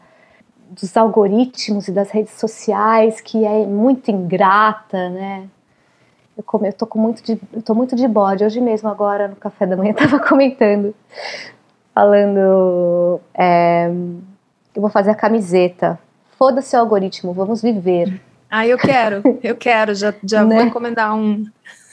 dos 0.71 0.97
algoritmos 0.97 1.89
e 1.89 1.93
das 1.93 2.11
redes 2.11 2.35
sociais 2.35 3.21
que 3.21 3.45
é 3.45 3.67
muito 3.67 4.11
ingrata, 4.11 5.11
né? 5.11 5.49
Eu, 6.37 6.45
come, 6.45 6.69
eu 6.69 6.73
tô 6.73 6.87
com 6.87 6.99
muito 6.99 7.23
de, 7.23 7.41
eu 7.53 7.63
tô 7.63 7.75
muito 7.75 7.97
de 7.97 8.07
bode. 8.07 8.45
Hoje 8.45 8.61
mesmo, 8.61 8.89
agora 8.89 9.29
no 9.29 9.37
café 9.37 9.67
da 9.67 9.77
manhã, 9.77 9.95
tava 9.95 10.19
comentando, 10.19 10.95
falando, 11.95 13.21
é, 13.35 13.89
eu 14.75 14.83
vou 14.83 14.91
fazer 14.91 15.11
a 15.11 15.15
camiseta. 15.15 15.99
Foda-se 16.39 16.77
o 16.77 16.81
algoritmo, 16.81 17.33
vamos 17.33 17.63
viver. 17.63 18.21
Ah, 18.51 18.67
eu 18.67 18.77
quero, 18.77 19.23
eu 19.43 19.57
quero, 19.57 19.95
já, 19.95 20.13
já 20.23 20.45
né? 20.45 20.57
vou 20.57 20.67
encomendar 20.67 21.17
um. 21.17 21.47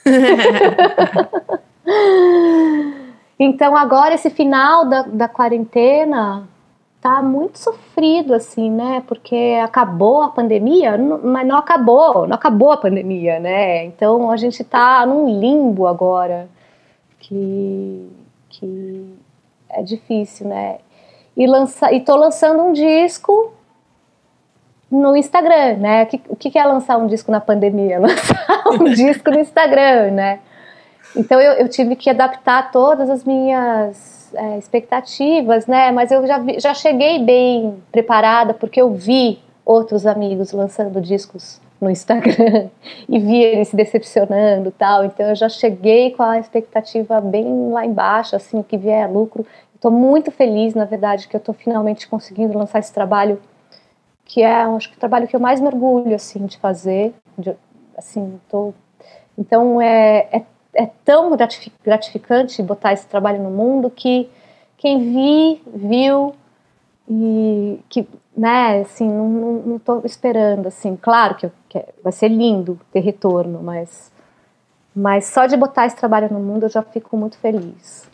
então, 3.39 3.77
agora, 3.77 4.15
esse 4.15 4.29
final 4.29 4.85
da, 4.85 5.03
da 5.03 5.29
quarentena 5.29 6.49
tá 7.03 7.21
muito 7.21 7.59
sofrido, 7.59 8.33
assim, 8.33 8.71
né? 8.71 9.03
Porque 9.05 9.59
acabou 9.61 10.21
a 10.21 10.29
pandemia, 10.29 10.97
mas 10.97 11.45
não 11.45 11.57
acabou, 11.57 12.25
não 12.25 12.35
acabou 12.35 12.71
a 12.71 12.77
pandemia, 12.77 13.41
né? 13.41 13.83
Então, 13.83 14.31
a 14.31 14.37
gente 14.37 14.63
tá 14.63 15.05
num 15.05 15.37
limbo 15.37 15.85
agora 15.85 16.47
que, 17.19 18.09
que 18.47 19.05
é 19.69 19.83
difícil, 19.83 20.47
né? 20.47 20.77
E, 21.35 21.45
lança, 21.45 21.91
e 21.91 21.99
tô 21.99 22.15
lançando 22.15 22.63
um 22.63 22.71
disco 22.71 23.51
no 24.89 25.17
Instagram, 25.17 25.77
né? 25.79 26.07
O 26.29 26.35
que, 26.37 26.51
que 26.51 26.57
é 26.57 26.63
lançar 26.63 26.97
um 26.97 27.07
disco 27.07 27.29
na 27.29 27.41
pandemia? 27.41 27.99
Lançar 27.99 28.63
um 28.79 28.85
disco 28.85 29.29
no 29.29 29.39
Instagram, 29.39 30.11
né? 30.11 30.39
Então 31.15 31.39
eu, 31.41 31.53
eu, 31.53 31.67
tive 31.67 31.95
que 31.95 32.09
adaptar 32.09 32.71
todas 32.71 33.09
as 33.09 33.23
minhas 33.23 34.22
é, 34.35 34.57
expectativas, 34.57 35.67
né? 35.67 35.91
Mas 35.91 36.11
eu 36.11 36.25
já, 36.25 36.43
já 36.57 36.73
cheguei 36.73 37.19
bem 37.19 37.81
preparada 37.91 38.53
porque 38.53 38.81
eu 38.81 38.91
vi 38.91 39.39
outros 39.65 40.05
amigos 40.05 40.51
lançando 40.51 40.99
discos 40.99 41.61
no 41.79 41.89
Instagram 41.89 42.69
e 43.07 43.19
vi 43.19 43.43
eles 43.43 43.69
se 43.69 43.75
decepcionando 43.75 44.71
tal. 44.71 45.05
Então 45.05 45.27
eu 45.29 45.35
já 45.35 45.49
cheguei 45.49 46.11
com 46.11 46.23
a 46.23 46.39
expectativa 46.39 47.19
bem 47.21 47.69
lá 47.69 47.85
embaixo, 47.85 48.35
assim, 48.35 48.59
o 48.59 48.63
que 48.63 48.77
vier 48.77 49.03
é 49.03 49.07
lucro. 49.07 49.45
Estou 49.75 49.91
muito 49.91 50.31
feliz, 50.31 50.73
na 50.73 50.85
verdade, 50.85 51.27
que 51.27 51.35
eu 51.35 51.39
estou 51.39 51.53
finalmente 51.53 52.07
conseguindo 52.07 52.57
lançar 52.57 52.79
esse 52.79 52.93
trabalho 52.93 53.39
que 54.25 54.41
é, 54.41 54.61
acho 54.61 54.89
que 54.89 54.95
o 54.95 54.99
trabalho 54.99 55.27
que 55.27 55.35
eu 55.35 55.39
mais 55.39 55.59
mergulho, 55.59 56.15
assim, 56.15 56.45
de 56.45 56.57
fazer, 56.57 57.13
de, 57.37 57.53
assim, 57.97 58.39
tô, 58.49 58.73
então 59.37 59.81
é, 59.81 60.27
é, 60.31 60.41
é 60.75 60.87
tão 61.05 61.35
gratificante 61.83 62.61
botar 62.63 62.93
esse 62.93 63.05
trabalho 63.07 63.41
no 63.41 63.51
mundo 63.51 63.89
que 63.89 64.29
quem 64.77 64.99
vi, 64.99 65.61
viu 65.73 66.33
e 67.07 67.79
que, 67.89 68.07
né, 68.35 68.81
assim, 68.81 69.07
não, 69.07 69.29
não, 69.29 69.53
não 69.53 69.79
tô 69.79 70.01
esperando, 70.03 70.67
assim, 70.67 70.97
claro 70.99 71.35
que, 71.35 71.49
que 71.69 71.83
vai 72.03 72.11
ser 72.11 72.29
lindo 72.29 72.79
ter 72.91 73.01
retorno, 73.01 73.61
mas, 73.61 74.11
mas 74.95 75.25
só 75.27 75.45
de 75.45 75.55
botar 75.55 75.85
esse 75.85 75.95
trabalho 75.95 76.31
no 76.31 76.39
mundo 76.39 76.63
eu 76.63 76.69
já 76.69 76.81
fico 76.81 77.15
muito 77.15 77.37
feliz. 77.37 78.09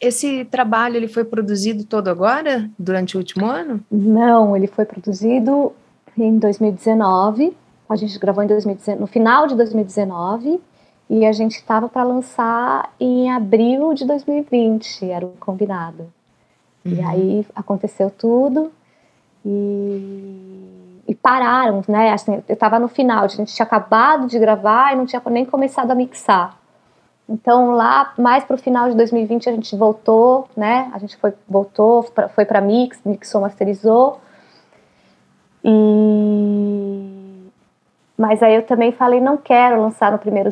Esse 0.00 0.44
trabalho 0.44 0.96
ele 0.96 1.08
foi 1.08 1.24
produzido 1.24 1.84
todo 1.84 2.08
agora, 2.08 2.68
durante 2.78 3.16
o 3.16 3.18
último 3.18 3.46
ano? 3.46 3.80
Não, 3.90 4.56
ele 4.56 4.66
foi 4.66 4.84
produzido 4.84 5.72
em 6.16 6.38
2019. 6.38 7.56
A 7.88 7.96
gente 7.96 8.18
gravou 8.18 8.42
em 8.44 8.46
2019, 8.46 9.00
no 9.00 9.06
final 9.06 9.46
de 9.46 9.54
2019 9.54 10.60
e 11.08 11.26
a 11.26 11.32
gente 11.32 11.56
estava 11.56 11.88
para 11.88 12.02
lançar 12.02 12.92
em 12.98 13.30
abril 13.30 13.92
de 13.94 14.04
2020, 14.06 15.10
era 15.10 15.24
o 15.26 15.30
combinado. 15.38 16.12
Uhum. 16.84 16.92
E 16.92 17.02
aí 17.02 17.46
aconteceu 17.54 18.10
tudo 18.10 18.72
e, 19.44 21.02
e 21.08 21.14
pararam, 21.14 21.82
né? 21.86 22.12
Assim, 22.12 22.42
eu 22.48 22.54
estava 22.54 22.78
no 22.78 22.88
final, 22.88 23.24
a 23.24 23.28
gente 23.28 23.54
tinha 23.54 23.66
acabado 23.66 24.26
de 24.26 24.38
gravar 24.38 24.92
e 24.92 24.96
não 24.96 25.06
tinha 25.06 25.22
nem 25.30 25.44
começado 25.44 25.90
a 25.90 25.94
mixar. 25.94 26.56
Então 27.28 27.72
lá 27.72 28.12
mais 28.18 28.44
para 28.44 28.54
o 28.54 28.58
final 28.58 28.88
de 28.88 28.96
2020 28.96 29.48
a 29.48 29.52
gente 29.52 29.76
voltou, 29.76 30.48
né? 30.56 30.90
A 30.92 30.98
gente 30.98 31.16
foi 31.16 31.32
voltou, 31.48 32.04
pra, 32.04 32.28
foi 32.28 32.44
para 32.44 32.60
mix, 32.60 33.00
mixou, 33.04 33.40
masterizou. 33.40 34.20
E 35.62 37.44
mas 38.16 38.42
aí 38.42 38.54
eu 38.54 38.62
também 38.62 38.92
falei 38.92 39.20
não 39.20 39.36
quero 39.36 39.80
lançar 39.80 40.12
no 40.12 40.18
primeiro 40.18 40.50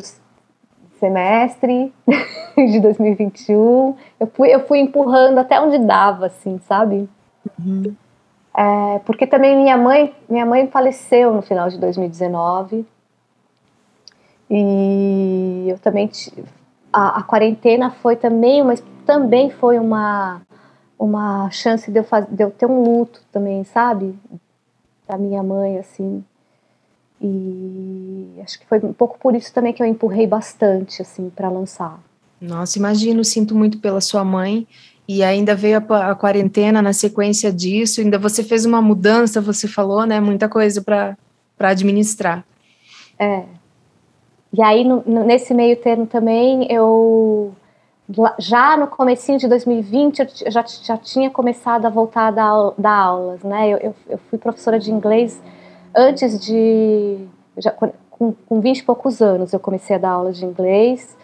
semestre 1.03 1.93
de 2.55 2.79
2021. 2.79 3.95
Eu 4.17 4.27
fui, 4.27 4.53
eu 4.53 4.61
fui 4.65 4.79
empurrando 4.79 5.37
até 5.37 5.59
onde 5.59 5.77
dava, 5.79 6.27
assim, 6.27 6.59
sabe? 6.65 7.09
Uhum. 7.59 7.93
É, 8.55 8.99
porque 8.99 9.27
também 9.27 9.57
minha 9.57 9.75
mãe, 9.75 10.15
minha 10.29 10.45
mãe 10.45 10.67
faleceu 10.67 11.33
no 11.33 11.41
final 11.41 11.67
de 11.67 11.77
2019. 11.77 12.85
E 14.49 15.65
eu 15.67 15.77
também 15.79 16.09
a, 16.91 17.19
a 17.19 17.23
quarentena 17.23 17.89
foi 17.89 18.15
também, 18.15 18.63
mas 18.63 18.81
também 19.05 19.49
foi 19.49 19.79
uma 19.79 20.41
uma 20.97 21.49
chance 21.51 21.91
de 21.91 21.99
eu, 21.99 22.03
faz, 22.03 22.25
de 22.27 22.41
eu 22.41 22.49
ter 22.49 22.65
um 22.65 22.81
luto 22.81 23.21
também, 23.29 23.65
sabe? 23.65 24.17
Da 25.05 25.17
minha 25.17 25.43
mãe, 25.43 25.77
assim. 25.77 26.23
E 27.23 28.41
acho 28.43 28.59
que 28.59 28.65
foi 28.65 28.79
um 28.79 28.91
pouco 28.91 29.17
por 29.17 29.33
isso 29.33 29.53
também 29.53 29.71
que 29.71 29.81
eu 29.81 29.87
empurrei 29.87 30.27
bastante, 30.27 31.01
assim, 31.01 31.29
para 31.29 31.49
lançar. 31.49 31.97
Nossa, 32.41 32.77
imagino, 32.77 33.23
sinto 33.23 33.55
muito 33.55 33.79
pela 33.79 34.01
sua 34.01 34.25
mãe. 34.25 34.67
E 35.07 35.23
ainda 35.23 35.55
veio 35.55 35.77
a, 35.89 36.11
a, 36.11 36.15
quarentena 36.15 36.81
na 36.81 36.91
sequência 36.91 37.51
disso, 37.51 38.01
ainda 38.01 38.17
você 38.17 38.43
fez 38.43 38.65
uma 38.65 38.81
mudança, 38.81 39.41
você 39.41 39.67
falou, 39.67 40.05
né? 40.05 40.19
Muita 40.19 40.49
coisa 40.49 40.81
para 40.81 41.15
administrar. 41.59 42.45
É. 43.17 43.43
E 44.51 44.61
aí, 44.61 44.83
no, 44.83 45.03
nesse 45.25 45.53
meio 45.53 45.75
termo 45.77 46.05
também, 46.05 46.71
eu 46.71 47.53
já 48.37 48.75
no 48.77 48.87
comecinho 48.87 49.39
de 49.39 49.47
2020 49.47 50.19
eu 50.19 50.51
já, 50.51 50.63
já 50.83 50.97
tinha 50.97 51.29
começado 51.29 51.85
a 51.85 51.89
voltar 51.89 52.27
a 52.27 52.31
dar, 52.31 52.71
dar 52.77 52.97
aulas, 52.97 53.43
né? 53.43 53.69
Eu, 53.69 53.77
eu, 53.77 53.95
eu, 54.09 54.17
fui 54.29 54.37
professora 54.37 54.77
de 54.77 54.91
inglês 54.91 55.41
antes 55.95 56.39
de... 56.39 57.27
Já, 57.57 57.71
com, 57.71 58.33
com 58.47 58.59
20 58.59 58.79
e 58.79 58.83
poucos 58.83 59.21
anos 59.21 59.53
eu 59.53 59.59
comecei 59.59 59.95
a 59.95 59.99
dar 59.99 60.11
aula 60.11 60.31
de 60.31 60.45
inglês. 60.45 61.17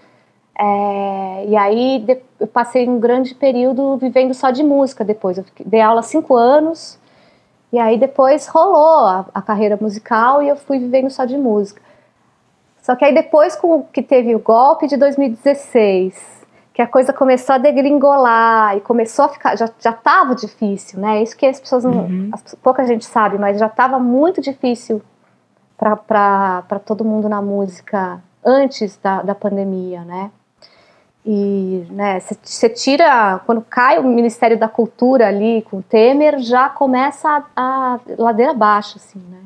É, 0.57 1.45
e 1.47 1.55
aí 1.55 1.99
de, 1.99 2.17
eu 2.39 2.47
passei 2.47 2.87
um 2.87 2.99
grande 2.99 3.33
período 3.33 3.95
vivendo 3.97 4.33
só 4.33 4.51
de 4.51 4.63
música 4.63 5.05
depois. 5.05 5.37
Eu 5.37 5.43
fiquei, 5.43 5.65
dei 5.65 5.81
aula 5.81 6.01
cinco 6.01 6.35
anos 6.35 6.99
e 7.71 7.79
aí 7.79 7.97
depois 7.97 8.47
rolou 8.47 9.05
a, 9.05 9.25
a 9.33 9.41
carreira 9.41 9.77
musical 9.79 10.43
e 10.43 10.49
eu 10.49 10.55
fui 10.55 10.79
vivendo 10.79 11.09
só 11.09 11.25
de 11.25 11.37
música. 11.37 11.81
Só 12.81 12.95
que 12.95 13.05
aí 13.05 13.13
depois 13.13 13.55
com, 13.55 13.83
que 13.83 14.01
teve 14.01 14.35
o 14.35 14.39
golpe 14.39 14.87
de 14.87 14.97
2016 14.97 16.38
que 16.79 16.83
a 16.83 16.87
coisa 16.87 17.11
começou 17.11 17.55
a 17.55 17.57
degringolar 17.57 18.77
e 18.77 18.79
começou 18.79 19.25
a 19.25 19.27
ficar, 19.27 19.57
já 19.57 19.65
estava 19.65 20.33
difícil, 20.33 20.97
né? 20.97 21.21
Isso 21.21 21.35
que 21.35 21.45
as 21.45 21.59
pessoas 21.59 21.83
não, 21.83 22.05
uhum. 22.05 22.29
as, 22.31 22.55
pouca 22.55 22.87
gente 22.87 23.03
sabe, 23.03 23.37
mas 23.37 23.59
já 23.59 23.65
estava 23.65 23.99
muito 23.99 24.39
difícil 24.39 25.01
para 25.77 26.79
todo 26.85 27.03
mundo 27.03 27.27
na 27.27 27.41
música 27.41 28.23
antes 28.45 28.95
da, 28.95 29.21
da 29.21 29.35
pandemia, 29.35 30.05
né? 30.05 30.31
E 31.25 31.85
né, 31.89 32.17
você 32.21 32.69
tira, 32.69 33.41
quando 33.45 33.59
cai 33.59 33.99
o 33.99 34.03
Ministério 34.05 34.57
da 34.57 34.69
Cultura 34.69 35.27
ali 35.27 35.61
com 35.63 35.79
o 35.79 35.83
Temer, 35.83 36.39
já 36.39 36.69
começa 36.69 37.27
a, 37.29 37.43
a 37.57 37.99
ladeira 38.17 38.53
abaixo, 38.53 38.95
assim, 38.95 39.19
né? 39.29 39.41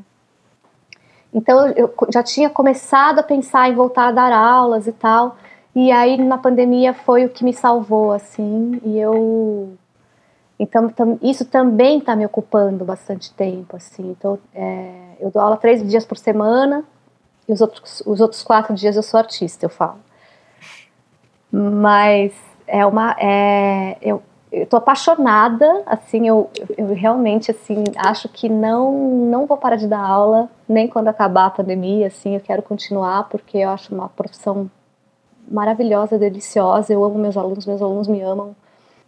Então 1.34 1.68
eu 1.70 1.92
já 2.14 2.22
tinha 2.22 2.48
começado 2.48 3.18
a 3.18 3.24
pensar 3.24 3.68
em 3.72 3.74
voltar 3.74 4.10
a 4.10 4.12
dar 4.12 4.32
aulas 4.32 4.86
e 4.86 4.92
tal, 4.92 5.36
e 5.76 5.92
aí 5.92 6.18
na 6.18 6.38
pandemia 6.38 6.94
foi 6.94 7.26
o 7.26 7.30
que 7.30 7.44
me 7.44 7.54
salvou, 7.54 8.12
assim, 8.12 8.80
e 8.84 9.00
eu. 9.00 9.74
Então, 10.60 10.88
tam, 10.90 11.18
isso 11.22 11.46
também 11.46 11.98
está 11.98 12.16
me 12.16 12.26
ocupando 12.26 12.86
bastante 12.86 13.34
tempo, 13.34 13.76
assim. 13.76 14.12
Então, 14.12 14.38
é, 14.54 15.16
eu 15.20 15.32
dou 15.32 15.42
aula 15.42 15.58
três 15.58 15.86
dias 15.88 16.06
por 16.06 16.18
semana, 16.18 16.84
e 17.48 17.54
os 17.54 17.60
outros, 17.60 18.04
os 18.06 18.22
outros 18.22 18.44
quatro 18.44 18.74
dias 18.76 18.96
eu 18.96 19.04
sou 19.04 19.18
artista, 19.18 19.66
eu 19.66 19.70
falo. 19.70 20.00
Mas 21.52 22.34
é 22.68 22.86
uma. 22.86 23.16
É, 23.20 23.98
eu, 24.02 24.22
tô 24.70 24.78
apaixonada, 24.78 25.82
assim, 25.88 26.28
eu, 26.28 26.52
eu 26.78 26.94
realmente, 26.94 27.50
assim, 27.50 27.84
acho 27.98 28.30
que 28.30 28.48
não, 28.48 28.92
não 29.28 29.48
vou 29.48 29.58
parar 29.58 29.76
de 29.76 29.88
dar 29.88 30.00
aula, 30.00 30.50
nem 30.70 30.88
quando 30.88 31.08
acabar 31.08 31.48
a 31.48 31.50
pandemia, 31.50 32.08
assim, 32.08 32.36
eu 32.36 32.42
quero 32.42 32.62
continuar, 32.62 33.28
porque 33.30 33.58
eu 33.58 33.70
acho 33.70 33.94
uma 33.94 34.10
profissão 34.10 34.70
maravilhosa, 35.50 36.18
deliciosa. 36.18 36.94
Eu 36.94 37.04
amo 37.04 37.18
meus 37.18 37.38
alunos, 37.38 37.66
meus 37.66 37.82
alunos 37.82 38.08
me 38.08 38.22
amam. 38.22 38.56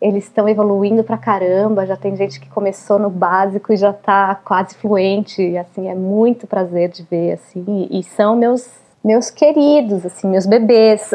Eles 0.01 0.25
estão 0.25 0.47
evoluindo 0.47 1.03
pra 1.03 1.17
caramba. 1.17 1.85
Já 1.85 1.95
tem 1.95 2.15
gente 2.15 2.39
que 2.39 2.49
começou 2.49 2.99
no 2.99 3.09
básico 3.09 3.73
e 3.73 3.77
já 3.77 3.93
tá 3.93 4.35
quase 4.35 4.75
fluente. 4.75 5.57
Assim, 5.57 5.87
é 5.87 5.95
muito 5.95 6.47
prazer 6.47 6.89
de 6.89 7.03
ver, 7.03 7.33
assim. 7.33 7.87
E, 7.89 8.03
são 8.03 8.35
meus 8.35 8.83
meus 9.03 9.29
queridos, 9.29 10.03
assim, 10.03 10.27
meus 10.27 10.47
bebês, 10.47 11.11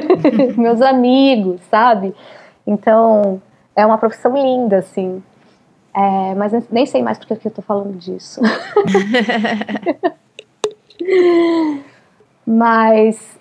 meus 0.56 0.80
amigos, 0.80 1.60
sabe? 1.70 2.14
Então, 2.66 3.42
é 3.76 3.84
uma 3.84 3.98
profissão 3.98 4.32
linda, 4.32 4.78
assim. 4.78 5.22
É, 5.94 6.34
mas 6.34 6.50
nem 6.70 6.86
sei 6.86 7.02
mais 7.02 7.18
porque 7.18 7.46
eu 7.46 7.52
tô 7.52 7.60
falando 7.60 7.94
disso. 7.98 8.40
mas 12.46 13.38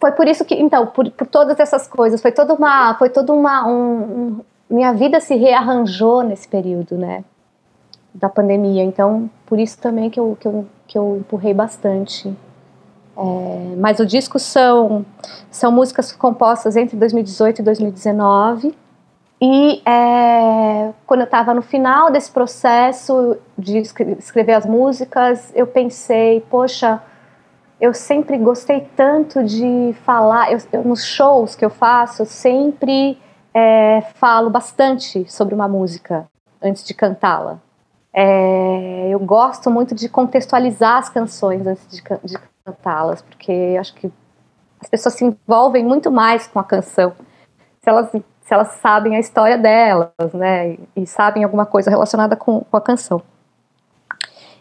foi 0.00 0.12
por 0.12 0.26
isso 0.28 0.44
que, 0.44 0.54
então, 0.54 0.86
por, 0.86 1.10
por 1.10 1.26
todas 1.26 1.58
essas 1.58 1.86
coisas, 1.88 2.20
foi 2.20 2.32
toda 2.32 2.54
uma, 2.54 2.94
foi 2.94 3.08
toda 3.08 3.32
uma, 3.32 3.66
um, 3.66 4.40
minha 4.68 4.92
vida 4.92 5.20
se 5.20 5.34
rearranjou 5.34 6.22
nesse 6.22 6.46
período, 6.46 6.96
né, 6.96 7.24
da 8.14 8.28
pandemia. 8.28 8.82
Então, 8.82 9.30
por 9.46 9.58
isso 9.58 9.78
também 9.78 10.10
que 10.10 10.20
eu, 10.20 10.36
que 10.38 10.46
eu, 10.46 10.66
que 10.86 10.98
eu 10.98 11.16
empurrei 11.18 11.54
bastante. 11.54 12.28
É, 13.16 13.76
mas 13.78 13.98
o 13.98 14.04
disco 14.04 14.38
são, 14.38 15.06
são 15.50 15.72
músicas 15.72 16.12
compostas 16.12 16.76
entre 16.76 16.96
2018 16.96 17.60
e 17.60 17.62
2019. 17.64 18.74
E 19.40 19.82
é, 19.86 20.92
quando 21.06 21.20
eu 21.20 21.26
estava 21.26 21.52
no 21.54 21.62
final 21.62 22.10
desse 22.10 22.30
processo 22.30 23.36
de 23.56 23.78
escrever 23.78 24.54
as 24.54 24.66
músicas, 24.66 25.52
eu 25.54 25.66
pensei, 25.66 26.40
poxa, 26.50 27.02
eu 27.80 27.92
sempre 27.92 28.38
gostei 28.38 28.88
tanto 28.96 29.44
de 29.44 29.94
falar, 30.04 30.52
eu, 30.52 30.58
eu, 30.72 30.84
nos 30.84 31.04
shows 31.04 31.54
que 31.54 31.64
eu 31.64 31.70
faço, 31.70 32.22
eu 32.22 32.26
sempre 32.26 33.18
é, 33.52 34.00
falo 34.14 34.50
bastante 34.50 35.30
sobre 35.30 35.54
uma 35.54 35.68
música 35.68 36.26
antes 36.62 36.84
de 36.84 36.94
cantá-la. 36.94 37.58
É, 38.12 39.08
eu 39.10 39.18
gosto 39.18 39.70
muito 39.70 39.94
de 39.94 40.08
contextualizar 40.08 40.98
as 40.98 41.08
canções 41.10 41.66
antes 41.66 41.86
de, 41.88 42.02
de 42.24 42.38
cantá-las, 42.64 43.20
porque 43.20 43.76
acho 43.78 43.94
que 43.94 44.10
as 44.80 44.88
pessoas 44.88 45.14
se 45.14 45.24
envolvem 45.24 45.84
muito 45.84 46.10
mais 46.10 46.46
com 46.46 46.58
a 46.58 46.64
canção 46.64 47.12
se 47.86 47.90
elas, 47.90 48.10
se 48.10 48.52
elas 48.54 48.68
sabem 48.80 49.16
a 49.16 49.20
história 49.20 49.56
delas, 49.56 50.32
né, 50.34 50.72
e, 50.72 50.88
e 50.96 51.06
sabem 51.06 51.44
alguma 51.44 51.64
coisa 51.64 51.88
relacionada 51.88 52.34
com, 52.34 52.62
com 52.62 52.76
a 52.76 52.80
canção. 52.80 53.22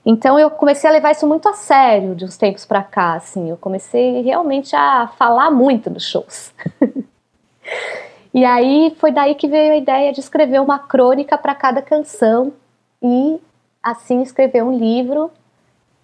Então 0.05 0.37
eu 0.37 0.51
comecei 0.51 0.87
a 0.87 0.93
levar 0.93 1.11
isso 1.11 1.25
muito 1.25 1.49
a 1.49 1.53
sério 1.53 2.13
de 2.13 2.25
uns 2.25 2.37
tempos 2.37 2.63
para 2.63 2.83
cá, 2.83 3.15
assim. 3.15 3.49
Eu 3.49 3.57
comecei 3.57 4.21
realmente 4.21 4.75
a 4.75 5.07
falar 5.17 5.49
muito 5.49 5.89
nos 5.89 6.07
shows. 6.07 6.53
e 8.31 8.45
aí 8.45 8.95
foi 8.99 9.11
daí 9.11 9.33
que 9.33 9.47
veio 9.47 9.73
a 9.73 9.77
ideia 9.77 10.13
de 10.13 10.19
escrever 10.19 10.61
uma 10.61 10.77
crônica 10.77 11.35
para 11.37 11.55
cada 11.55 11.81
canção 11.81 12.53
e 13.01 13.39
assim 13.81 14.21
escrever 14.21 14.63
um 14.63 14.77
livro 14.77 15.31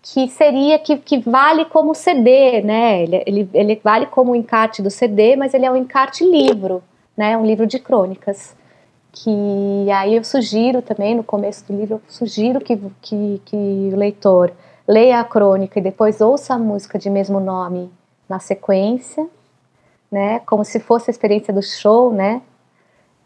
que 0.02 0.28
seria 0.30 0.80
que, 0.80 0.98
que 0.98 1.20
vale 1.20 1.66
como 1.66 1.94
CD, 1.94 2.64
né? 2.64 3.04
Ele, 3.04 3.24
ele, 3.28 3.50
ele 3.54 3.82
vale 3.84 4.08
como 4.08 4.36
encarte 4.36 4.82
do 4.82 4.90
CD, 4.90 5.36
mas 5.36 5.54
ele 5.54 5.66
é 5.66 5.72
um 5.72 5.76
encarte 5.76 6.26
livro, 6.26 6.84
né? 7.16 7.38
Um 7.38 7.46
livro 7.46 7.68
de 7.68 7.78
crônicas 7.78 8.56
que 9.12 9.92
aí 9.92 10.16
eu 10.16 10.24
sugiro 10.24 10.82
também, 10.82 11.16
no 11.16 11.24
começo 11.24 11.66
do 11.68 11.78
livro, 11.78 11.96
eu 11.96 12.02
sugiro 12.08 12.62
que, 12.62 12.78
que, 13.02 13.42
que 13.46 13.92
o 13.94 13.98
leitor 13.98 14.52
leia 14.88 15.20
a 15.20 15.24
crônica 15.24 15.80
e 15.80 15.82
depois 15.82 16.22
ouça 16.22 16.54
a 16.54 16.60
música 16.60 16.98
de 16.98 17.10
mesmo 17.10 17.40
nome 17.40 17.92
na 18.28 18.40
sequência, 18.40 19.28
né, 20.12 20.40
como 20.40 20.64
se 20.64 20.80
fosse 20.80 21.10
a 21.10 21.14
experiência 21.14 21.54
do 21.54 21.62
show, 21.62 22.14
né, 22.14 22.42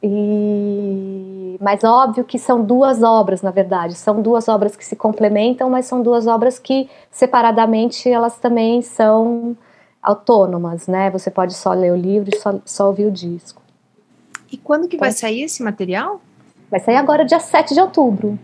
e... 0.02 1.58
mas 1.62 1.84
óbvio 1.84 2.24
que 2.24 2.38
são 2.38 2.64
duas 2.64 3.02
obras, 3.04 3.42
na 3.42 3.52
verdade, 3.52 3.96
são 3.96 4.22
duas 4.22 4.48
obras 4.48 4.76
que 4.76 4.86
se 4.86 4.96
complementam, 4.96 5.70
mas 5.70 5.86
são 5.86 6.02
duas 6.02 6.28
obras 6.28 6.60
que 6.60 6.90
separadamente 7.12 8.10
elas 8.10 8.38
também 8.38 8.82
são 8.82 9.56
autônomas, 10.02 10.88
né, 10.88 11.10
você 11.12 11.32
pode 11.32 11.54
só 11.54 11.74
ler 11.74 11.92
o 11.92 11.96
livro 11.96 12.30
e 12.34 12.38
só, 12.40 12.56
só 12.66 12.88
ouvir 12.88 13.06
o 13.06 13.12
disco. 13.12 13.65
E 14.56 14.58
quando 14.58 14.88
que 14.88 14.96
vai 14.96 15.12
sair 15.12 15.42
esse 15.42 15.62
material? 15.62 16.22
Vai 16.72 16.80
sair 16.80 16.96
agora, 16.96 17.26
dia 17.26 17.42
7 17.42 17.74
de 17.74 17.82
outubro. 17.82 18.40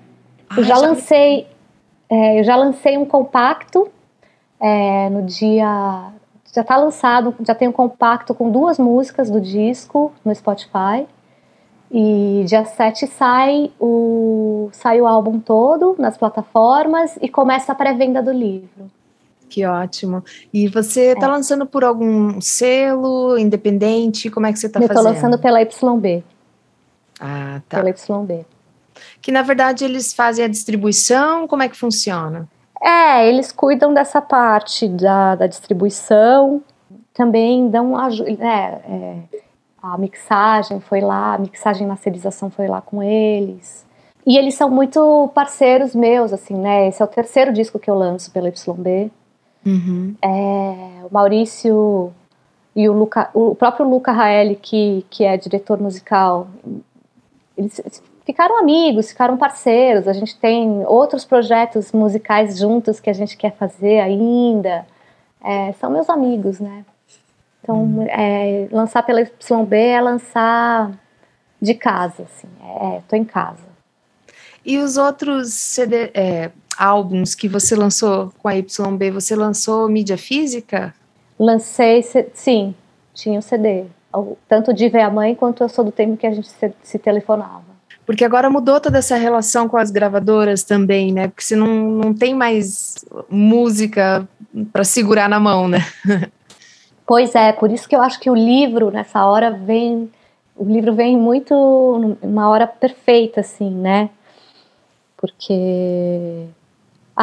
Ah, 0.49 0.55
eu 0.57 0.63
já, 0.65 0.75
já 0.75 0.81
lancei. 0.81 1.47
É, 2.09 2.37
eu 2.41 2.43
já 2.43 2.57
lancei 2.57 2.97
um 2.97 3.05
compacto 3.05 3.89
é, 4.59 5.09
no 5.09 5.21
dia. 5.21 6.11
Já 6.53 6.61
está 6.63 6.75
lançado, 6.75 7.33
já 7.47 7.55
tem 7.55 7.69
um 7.69 7.71
compacto 7.71 8.33
com 8.35 8.51
duas 8.51 8.77
músicas 8.77 9.29
do 9.29 9.39
disco 9.39 10.11
no 10.25 10.35
Spotify. 10.35 11.07
E 11.89 12.43
dia 12.45 12.65
7 12.65 13.07
sai 13.07 13.71
o, 13.79 14.67
sai 14.73 14.99
o 14.99 15.07
álbum 15.07 15.39
todo 15.39 15.95
nas 15.97 16.17
plataformas 16.17 17.17
e 17.21 17.29
começa 17.29 17.71
a 17.71 17.75
pré-venda 17.75 18.21
do 18.21 18.33
livro. 18.33 18.91
Que 19.51 19.65
ótimo. 19.65 20.23
E 20.53 20.69
você 20.69 21.11
está 21.11 21.25
é. 21.25 21.29
lançando 21.29 21.65
por 21.65 21.83
algum 21.83 22.39
selo 22.39 23.37
independente? 23.37 24.29
Como 24.29 24.45
é 24.45 24.53
que 24.53 24.57
você 24.57 24.67
está 24.67 24.79
fazendo? 24.79 24.95
Eu 24.95 25.01
estou 25.01 25.13
lançando 25.13 25.37
pela 25.37 25.61
YB. 25.61 26.23
Ah, 27.19 27.61
tá. 27.67 27.83
Pela 27.83 27.89
YB. 27.89 28.45
Que 29.21 29.29
na 29.29 29.41
verdade 29.41 29.83
eles 29.83 30.13
fazem 30.13 30.45
a 30.45 30.47
distribuição, 30.47 31.49
como 31.49 31.63
é 31.63 31.67
que 31.67 31.75
funciona? 31.75 32.47
É, 32.81 33.27
eles 33.27 33.51
cuidam 33.51 33.93
dessa 33.93 34.21
parte 34.21 34.87
da, 34.87 35.35
da 35.35 35.47
distribuição, 35.47 36.63
também 37.13 37.69
dão 37.69 37.97
ajuda. 37.97 38.31
É, 38.31 38.81
é, 38.87 39.17
a 39.83 39.97
mixagem 39.97 40.79
foi 40.79 41.01
lá, 41.01 41.33
a 41.33 41.37
mixagem 41.37 41.85
e 41.85 41.89
masterização 41.89 42.49
foi 42.49 42.69
lá 42.69 42.79
com 42.79 43.03
eles. 43.03 43.85
E 44.25 44.37
eles 44.37 44.55
são 44.55 44.69
muito 44.69 45.29
parceiros 45.35 45.93
meus, 45.93 46.31
assim, 46.31 46.53
né? 46.53 46.87
Esse 46.87 47.01
é 47.01 47.05
o 47.05 47.07
terceiro 47.07 47.51
disco 47.51 47.77
que 47.77 47.89
eu 47.89 47.95
lanço 47.95 48.31
pela 48.31 48.47
YB. 48.47 49.11
Uhum. 49.65 50.15
É, 50.21 51.05
o 51.05 51.09
Maurício 51.11 52.13
e 52.75 52.87
o, 52.89 52.93
Luca, 52.93 53.29
o 53.33 53.53
próprio 53.55 53.87
Luca 53.87 54.11
Raeli, 54.11 54.55
que, 54.55 55.05
que 55.09 55.23
é 55.23 55.37
diretor 55.37 55.79
musical, 55.79 56.47
eles 57.57 57.81
ficaram 58.25 58.57
amigos, 58.57 59.09
ficaram 59.09 59.37
parceiros. 59.37 60.07
A 60.07 60.13
gente 60.13 60.37
tem 60.37 60.85
outros 60.85 61.25
projetos 61.25 61.91
musicais 61.91 62.57
juntos 62.57 62.99
que 62.99 63.09
a 63.09 63.13
gente 63.13 63.35
quer 63.37 63.53
fazer 63.55 63.99
ainda. 63.99 64.85
É, 65.43 65.73
são 65.73 65.89
meus 65.89 66.09
amigos, 66.09 66.59
né? 66.59 66.85
Então, 67.61 67.83
uhum. 67.83 68.07
é, 68.07 68.67
lançar 68.71 69.03
pela 69.03 69.21
YB 69.21 69.75
é 69.75 70.01
lançar 70.01 70.91
de 71.61 71.73
casa, 71.73 72.23
assim. 72.23 72.47
É, 72.63 73.01
tô 73.07 73.15
em 73.15 73.25
casa. 73.25 73.71
E 74.65 74.77
os 74.77 74.97
outros 74.97 75.53
CD, 75.53 76.11
é, 76.13 76.51
álbuns 76.81 77.35
que 77.35 77.47
você 77.47 77.75
lançou 77.75 78.33
com 78.41 78.47
a 78.47 78.53
YB, 78.53 79.11
você 79.11 79.35
lançou 79.35 79.87
mídia 79.87 80.17
física? 80.17 80.93
Lancei, 81.39 82.03
sim, 82.33 82.73
tinha 83.13 83.39
o 83.39 83.41
CD. 83.41 83.85
Tanto 84.47 84.73
de 84.73 84.89
Ver 84.89 85.01
a 85.01 85.09
Mãe 85.09 85.35
quanto 85.35 85.63
Eu 85.63 85.69
Sou 85.69 85.85
do 85.85 85.91
Tempo 85.91 86.17
que 86.17 86.25
a 86.25 86.31
gente 86.31 86.49
se, 86.49 86.73
se 86.81 86.99
telefonava. 86.99 87.71
Porque 88.05 88.25
agora 88.25 88.49
mudou 88.49 88.79
toda 88.81 88.97
essa 88.97 89.15
relação 89.15 89.69
com 89.69 89.77
as 89.77 89.91
gravadoras 89.91 90.63
também, 90.63 91.13
né? 91.13 91.27
Porque 91.27 91.43
você 91.43 91.55
não, 91.55 91.67
não 91.67 92.13
tem 92.13 92.33
mais 92.33 93.05
música 93.29 94.27
para 94.73 94.83
segurar 94.83 95.29
na 95.29 95.39
mão, 95.39 95.67
né? 95.67 95.79
Pois 97.13 97.35
é, 97.35 97.51
por 97.51 97.69
isso 97.69 97.89
que 97.89 97.95
eu 97.95 98.01
acho 98.01 98.21
que 98.21 98.29
o 98.29 98.35
livro 98.35 98.89
nessa 98.89 99.25
hora 99.25 99.51
vem, 99.51 100.09
o 100.55 100.63
livro 100.63 100.93
vem 100.93 101.17
muito 101.17 101.53
uma 102.21 102.47
hora 102.47 102.65
perfeita 102.65 103.41
assim, 103.41 103.69
né? 103.69 104.09
Porque 105.17 106.47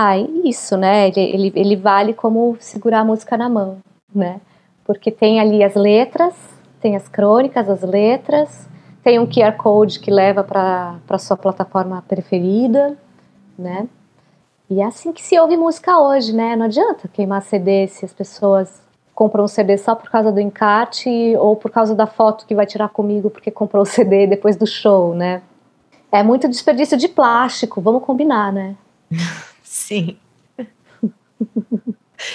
ah, 0.00 0.16
isso, 0.16 0.76
né? 0.76 1.08
Ele, 1.08 1.20
ele, 1.20 1.52
ele 1.56 1.76
vale 1.76 2.14
como 2.14 2.56
segurar 2.61 3.00
a 3.00 3.04
música 3.04 3.37
na 3.37 3.48
mão, 3.48 3.78
né? 4.14 4.40
Porque 4.84 5.11
tem 5.11 5.40
ali 5.40 5.64
as 5.64 5.74
letras, 5.74 6.34
tem 6.80 6.94
as 6.94 7.08
crônicas, 7.08 7.68
as 7.68 7.82
letras, 7.82 8.68
tem 9.02 9.18
um 9.18 9.26
QR 9.26 9.56
Code 9.56 9.98
que 9.98 10.08
leva 10.08 10.44
para 10.44 11.00
a 11.08 11.18
sua 11.18 11.37
plataforma 11.37 12.00
preferida, 12.06 12.96
né? 13.58 13.88
E 14.70 14.80
é 14.80 14.84
assim 14.84 15.12
que 15.12 15.20
se 15.20 15.37
ouve 15.37 15.56
música 15.56 15.98
hoje, 15.98 16.32
né? 16.32 16.54
Não 16.54 16.66
adianta 16.66 17.08
queimar 17.08 17.42
CD 17.42 17.88
se 17.88 18.04
as 18.04 18.12
pessoas 18.12 18.80
compram 19.12 19.42
um 19.42 19.48
CD 19.48 19.76
só 19.76 19.96
por 19.96 20.08
causa 20.11 20.30
do 20.30 20.38
encarte 20.38 21.11
ou 21.40 21.56
por 21.56 21.72
causa 21.72 21.92
da 21.92 22.06
foto 22.06 22.46
que 22.46 22.54
vai 22.54 22.66
tirar 22.66 22.90
comigo 22.90 23.30
porque 23.30 23.50
comprou 23.50 23.82
o 23.82 23.87
CD 23.87 24.28
depois 24.28 24.54
do 24.54 24.66
show, 24.66 25.12
né? 25.12 25.42
É 26.12 26.22
muito 26.22 26.48
desperdício 26.48 26.96
de 26.96 27.08
plástico, 27.08 27.80
vamos 27.80 28.04
combinar, 28.04 28.52
né? 28.52 28.76
Sim. 29.68 30.16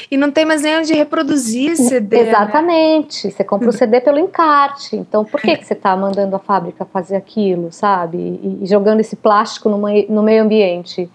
E 0.09 0.15
não 0.15 0.31
tem 0.31 0.45
mais 0.45 0.61
nem 0.61 0.77
onde 0.77 0.93
reproduzir 0.93 1.75
CD. 1.75 2.23
Né? 2.23 2.29
Exatamente. 2.29 3.27
Né? 3.27 3.33
Você 3.33 3.43
compra 3.43 3.69
o 3.69 3.73
CD 3.73 3.99
pelo 3.99 4.17
encarte. 4.17 4.95
Então, 4.95 5.25
por 5.25 5.41
que, 5.41 5.57
que 5.57 5.65
você 5.65 5.73
está 5.73 5.93
mandando 5.93 6.33
a 6.35 6.39
fábrica 6.39 6.85
fazer 6.85 7.17
aquilo, 7.17 7.69
sabe? 7.69 8.17
E, 8.17 8.59
e 8.61 8.65
jogando 8.65 9.01
esse 9.01 9.17
plástico 9.17 9.67
no, 9.67 9.77
no 9.77 10.23
meio 10.23 10.43
ambiente? 10.43 11.09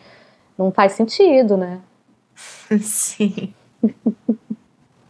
Não 0.58 0.70
faz 0.70 0.92
sentido, 0.92 1.56
né? 1.56 1.80
Sim. 2.82 3.54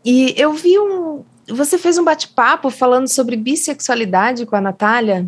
e 0.05 0.35
eu 0.37 0.53
vi 0.53 0.79
um. 0.79 1.25
Você 1.49 1.79
fez 1.79 1.99
um 1.99 2.05
bate-papo 2.05 2.71
falando 2.71 3.09
sobre 3.09 3.35
bissexualidade 3.35 4.47
com 4.47 4.55
a 4.55 4.61
Natália? 4.61 5.27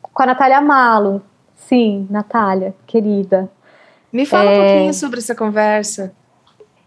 Com 0.00 0.22
a 0.22 0.26
Natália 0.26 0.60
Malo. 0.62 1.20
Sim, 1.54 2.06
Natália, 2.08 2.74
querida. 2.86 3.50
Me 4.12 4.26
fala 4.26 4.50
é... 4.50 4.54
um 4.54 4.64
pouquinho 4.64 4.94
sobre 4.94 5.18
essa 5.18 5.34
conversa. 5.34 6.12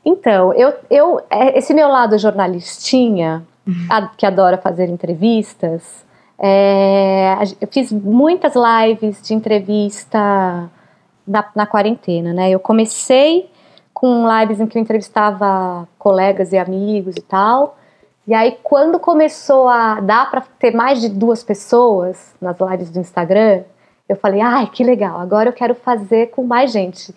Então, 0.05 0.53
eu, 0.53 0.73
eu, 0.89 1.21
é, 1.29 1.57
esse 1.57 1.73
meu 1.73 1.87
lado 1.87 2.17
jornalistinha, 2.17 3.43
uhum. 3.67 4.09
que 4.15 4.25
adora 4.25 4.57
fazer 4.57 4.87
entrevistas, 4.87 6.05
é, 6.37 7.35
eu 7.59 7.67
fiz 7.67 7.91
muitas 7.91 8.53
lives 8.55 9.21
de 9.23 9.33
entrevista 9.33 10.69
na, 11.27 11.45
na 11.55 11.65
quarentena, 11.65 12.33
né? 12.33 12.51
Eu 12.51 12.59
comecei 12.59 13.49
com 13.93 14.27
lives 14.39 14.59
em 14.59 14.67
que 14.67 14.77
eu 14.77 14.81
entrevistava 14.81 15.87
colegas 15.97 16.51
e 16.51 16.57
amigos 16.57 17.15
e 17.17 17.21
tal. 17.21 17.77
E 18.27 18.33
aí, 18.33 18.57
quando 18.61 18.99
começou 18.99 19.67
a 19.67 20.01
dar 20.01 20.29
para 20.29 20.41
ter 20.59 20.75
mais 20.75 20.99
de 20.99 21.09
duas 21.09 21.43
pessoas 21.43 22.35
nas 22.41 22.57
lives 22.59 22.91
do 22.91 22.99
Instagram, 22.99 23.63
eu 24.07 24.15
falei, 24.15 24.41
ai, 24.41 24.67
que 24.67 24.83
legal, 24.83 25.19
agora 25.19 25.49
eu 25.49 25.53
quero 25.53 25.75
fazer 25.75 26.27
com 26.27 26.43
mais 26.43 26.71
gente. 26.71 27.13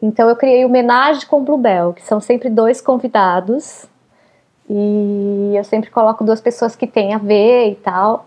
Então 0.00 0.28
eu 0.28 0.34
criei 0.34 0.64
o 0.64 0.68
Homenagem 0.68 1.26
com 1.26 1.44
Bluebell, 1.44 1.92
que 1.92 2.02
são 2.02 2.20
sempre 2.20 2.50
dois 2.50 2.80
convidados. 2.80 3.86
E 4.68 5.52
eu 5.54 5.62
sempre 5.64 5.90
coloco 5.90 6.24
duas 6.24 6.40
pessoas 6.40 6.74
que 6.74 6.86
têm 6.86 7.14
a 7.14 7.18
ver 7.18 7.70
e 7.70 7.74
tal. 7.76 8.26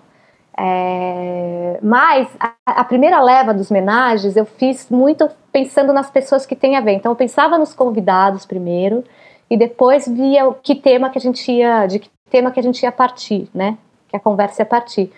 É, 0.57 1.79
mas 1.83 2.29
a, 2.39 2.53
a, 2.65 2.83
primeira 2.85 3.21
leva 3.21 3.53
dos 3.53 3.69
homenagens 3.69 4.37
eu 4.37 4.45
fiz 4.45 4.89
muito 4.89 5.29
pensando 5.51 5.91
nas 5.91 6.09
pessoas 6.09 6.45
que 6.45 6.55
têm 6.55 6.77
a 6.77 6.81
ver. 6.81 6.93
Então 6.93 7.11
eu 7.11 7.15
pensava 7.15 7.57
nos 7.57 7.73
convidados 7.73 8.45
primeiro 8.45 9.03
e 9.49 9.57
depois 9.57 10.07
via 10.07 10.49
que 10.63 10.75
tema 10.75 11.09
que 11.09 11.17
a 11.17 11.21
gente 11.21 11.51
ia, 11.51 11.85
de 11.87 11.99
que 11.99 12.09
tema 12.29 12.51
que 12.51 12.59
a 12.59 12.63
gente 12.63 12.81
ia 12.83 12.91
partir, 12.91 13.49
né? 13.53 13.77
Que 14.07 14.15
a 14.15 14.19
conversa 14.19 14.61
ia 14.61 14.65
partir. 14.65 15.11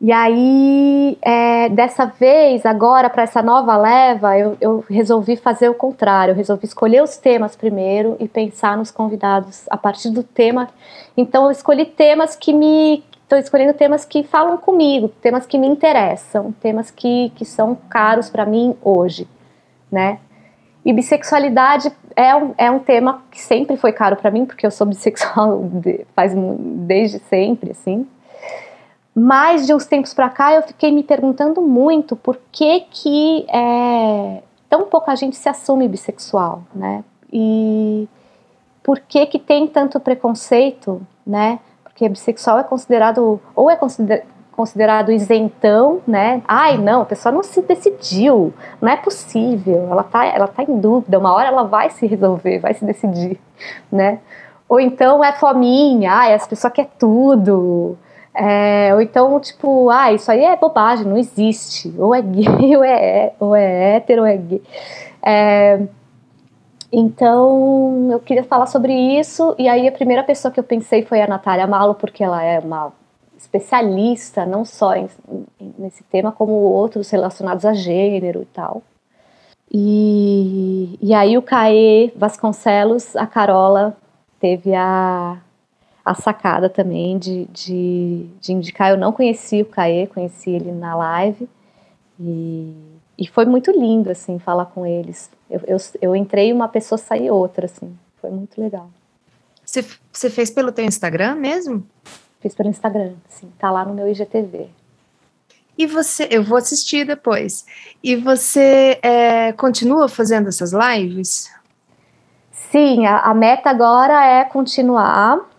E 0.00 0.12
aí, 0.12 1.16
é, 1.22 1.68
dessa 1.68 2.04
vez, 2.04 2.66
agora, 2.66 3.08
para 3.08 3.22
essa 3.22 3.40
nova 3.42 3.76
leva, 3.76 4.36
eu, 4.38 4.56
eu, 4.60 4.84
resolvi 4.88 5.36
fazer 5.36 5.68
o 5.68 5.74
contrário. 5.74 6.32
Eu 6.32 6.36
resolvi 6.36 6.66
escolher 6.66 7.02
os 7.02 7.16
temas 7.16 7.56
primeiro 7.56 8.16
e 8.20 8.28
pensar 8.28 8.76
nos 8.76 8.90
convidados 8.90 9.64
a 9.70 9.76
partir 9.76 10.10
do 10.10 10.22
tema. 10.22 10.68
Então, 11.16 11.44
eu 11.44 11.50
escolhi 11.50 11.86
temas 11.86 12.36
que 12.36 12.52
me. 12.52 13.04
Estou 13.22 13.38
escolhendo 13.38 13.72
temas 13.72 14.04
que 14.04 14.22
falam 14.22 14.58
comigo, 14.58 15.08
temas 15.08 15.46
que 15.46 15.56
me 15.56 15.66
interessam, 15.66 16.52
temas 16.60 16.90
que, 16.90 17.32
que 17.34 17.44
são 17.44 17.74
caros 17.88 18.28
para 18.28 18.44
mim 18.44 18.76
hoje, 18.82 19.26
né? 19.90 20.18
E 20.84 20.92
bissexualidade 20.92 21.90
é 22.14 22.36
um, 22.36 22.54
é 22.58 22.70
um 22.70 22.78
tema 22.78 23.24
que 23.30 23.40
sempre 23.40 23.78
foi 23.78 23.92
caro 23.92 24.16
para 24.16 24.30
mim, 24.30 24.44
porque 24.44 24.66
eu 24.66 24.70
sou 24.70 24.86
bissexual 24.86 25.62
de, 25.80 26.06
faz 26.14 26.34
desde 26.34 27.18
sempre, 27.20 27.70
assim. 27.70 28.06
Mas 29.14 29.66
de 29.66 29.72
uns 29.72 29.86
tempos 29.86 30.12
para 30.12 30.28
cá 30.28 30.52
eu 30.54 30.62
fiquei 30.62 30.90
me 30.90 31.04
perguntando 31.04 31.62
muito 31.62 32.16
por 32.16 32.38
que 32.50 32.80
que 32.90 33.46
é, 33.48 34.42
tão 34.68 34.86
pouca 34.86 35.14
gente 35.14 35.36
se 35.36 35.48
assume 35.48 35.86
bissexual, 35.86 36.62
né? 36.74 37.04
E 37.32 38.08
por 38.82 38.98
que 38.98 39.24
que 39.26 39.38
tem 39.38 39.68
tanto 39.68 40.00
preconceito, 40.00 41.00
né? 41.24 41.60
Porque 41.84 42.08
bissexual 42.08 42.58
é 42.58 42.64
considerado 42.64 43.40
ou 43.54 43.70
é 43.70 43.76
consider, 43.76 44.26
considerado 44.50 45.12
isentão, 45.12 46.00
né? 46.06 46.42
Ai, 46.46 46.76
não, 46.76 47.02
a 47.02 47.04
pessoa 47.04 47.32
não 47.32 47.42
se 47.42 47.62
decidiu, 47.62 48.52
não 48.80 48.88
é 48.88 48.96
possível, 48.96 49.88
ela 49.90 50.02
tá, 50.02 50.24
ela 50.24 50.48
tá 50.48 50.64
em 50.64 50.78
dúvida, 50.78 51.18
uma 51.18 51.32
hora 51.32 51.48
ela 51.48 51.62
vai 51.62 51.90
se 51.90 52.06
resolver, 52.06 52.58
vai 52.58 52.74
se 52.74 52.84
decidir, 52.84 53.40
né? 53.90 54.18
Ou 54.68 54.80
então 54.80 55.22
é 55.22 55.32
fominha, 55.32 56.12
ai, 56.12 56.32
essa 56.32 56.48
pessoa 56.48 56.70
quer 56.70 56.86
tudo, 56.98 57.96
é, 58.34 58.92
ou 58.94 59.00
então, 59.00 59.38
tipo, 59.38 59.88
ah, 59.90 60.12
isso 60.12 60.30
aí 60.30 60.44
é 60.44 60.56
bobagem, 60.56 61.06
não 61.06 61.16
existe. 61.16 61.94
Ou 61.98 62.14
é 62.14 62.20
gay, 62.20 62.46
ou 62.76 62.84
é, 62.84 63.32
ou 63.38 63.54
é 63.54 63.96
hétero, 63.96 64.22
ou 64.22 64.26
é 64.26 64.36
gay. 64.36 64.62
É, 65.22 65.80
então, 66.92 68.08
eu 68.10 68.20
queria 68.20 68.44
falar 68.44 68.66
sobre 68.66 68.92
isso, 68.92 69.54
e 69.58 69.68
aí 69.68 69.86
a 69.88 69.92
primeira 69.92 70.22
pessoa 70.22 70.52
que 70.52 70.60
eu 70.60 70.64
pensei 70.64 71.04
foi 71.04 71.20
a 71.22 71.26
Natália 71.26 71.66
Malo, 71.66 71.94
porque 71.94 72.22
ela 72.22 72.42
é 72.42 72.58
uma 72.58 72.92
especialista, 73.36 74.46
não 74.46 74.64
só 74.64 74.94
em, 74.94 75.08
nesse 75.78 76.02
tema, 76.04 76.32
como 76.32 76.52
outros 76.52 77.10
relacionados 77.10 77.64
a 77.64 77.72
gênero 77.72 78.42
e 78.42 78.46
tal. 78.46 78.82
E, 79.72 80.98
e 81.02 81.14
aí 81.14 81.36
o 81.36 81.42
Caê 81.42 82.12
Vasconcelos, 82.16 83.16
a 83.16 83.26
Carola, 83.26 83.96
teve 84.40 84.74
a, 84.74 85.38
a 86.04 86.14
sacada 86.14 86.68
também 86.68 87.18
de, 87.18 87.46
de, 87.46 88.26
de 88.40 88.52
indicar. 88.52 88.90
Eu 88.90 88.98
não 88.98 89.12
conheci 89.12 89.62
o 89.62 89.66
Caê, 89.66 90.06
conheci 90.06 90.50
ele 90.50 90.70
na 90.70 90.94
live 90.94 91.48
e, 92.20 92.74
e 93.18 93.26
foi 93.26 93.46
muito 93.46 93.70
lindo, 93.70 94.10
assim, 94.10 94.38
falar 94.38 94.66
com 94.66 94.84
eles. 94.84 95.30
Eu, 95.48 95.60
eu, 95.66 95.76
eu 96.02 96.16
entrei 96.16 96.52
uma 96.52 96.68
pessoa, 96.68 96.98
saí 96.98 97.30
outra, 97.30 97.66
assim, 97.66 97.96
foi 98.20 98.30
muito 98.30 98.60
legal. 98.60 98.90
Você, 99.64 99.84
você 100.12 100.28
fez 100.28 100.50
pelo 100.50 100.70
teu 100.70 100.84
Instagram 100.84 101.36
mesmo? 101.36 101.86
Fiz 102.40 102.54
pelo 102.54 102.68
Instagram, 102.68 103.14
sim. 103.28 103.50
Tá 103.58 103.70
lá 103.70 103.84
no 103.84 103.94
meu 103.94 104.06
IGTV. 104.06 104.68
E 105.76 105.86
você, 105.86 106.28
eu 106.30 106.44
vou 106.44 106.58
assistir 106.58 107.06
depois. 107.06 107.64
E 108.02 108.14
você 108.14 108.98
é, 109.02 109.52
continua 109.52 110.08
fazendo 110.08 110.48
essas 110.48 110.72
lives? 110.72 111.50
Sim, 112.52 113.06
a, 113.06 113.20
a 113.20 113.34
meta 113.34 113.70
agora 113.70 114.24
é 114.26 114.44
continuar. 114.44 115.53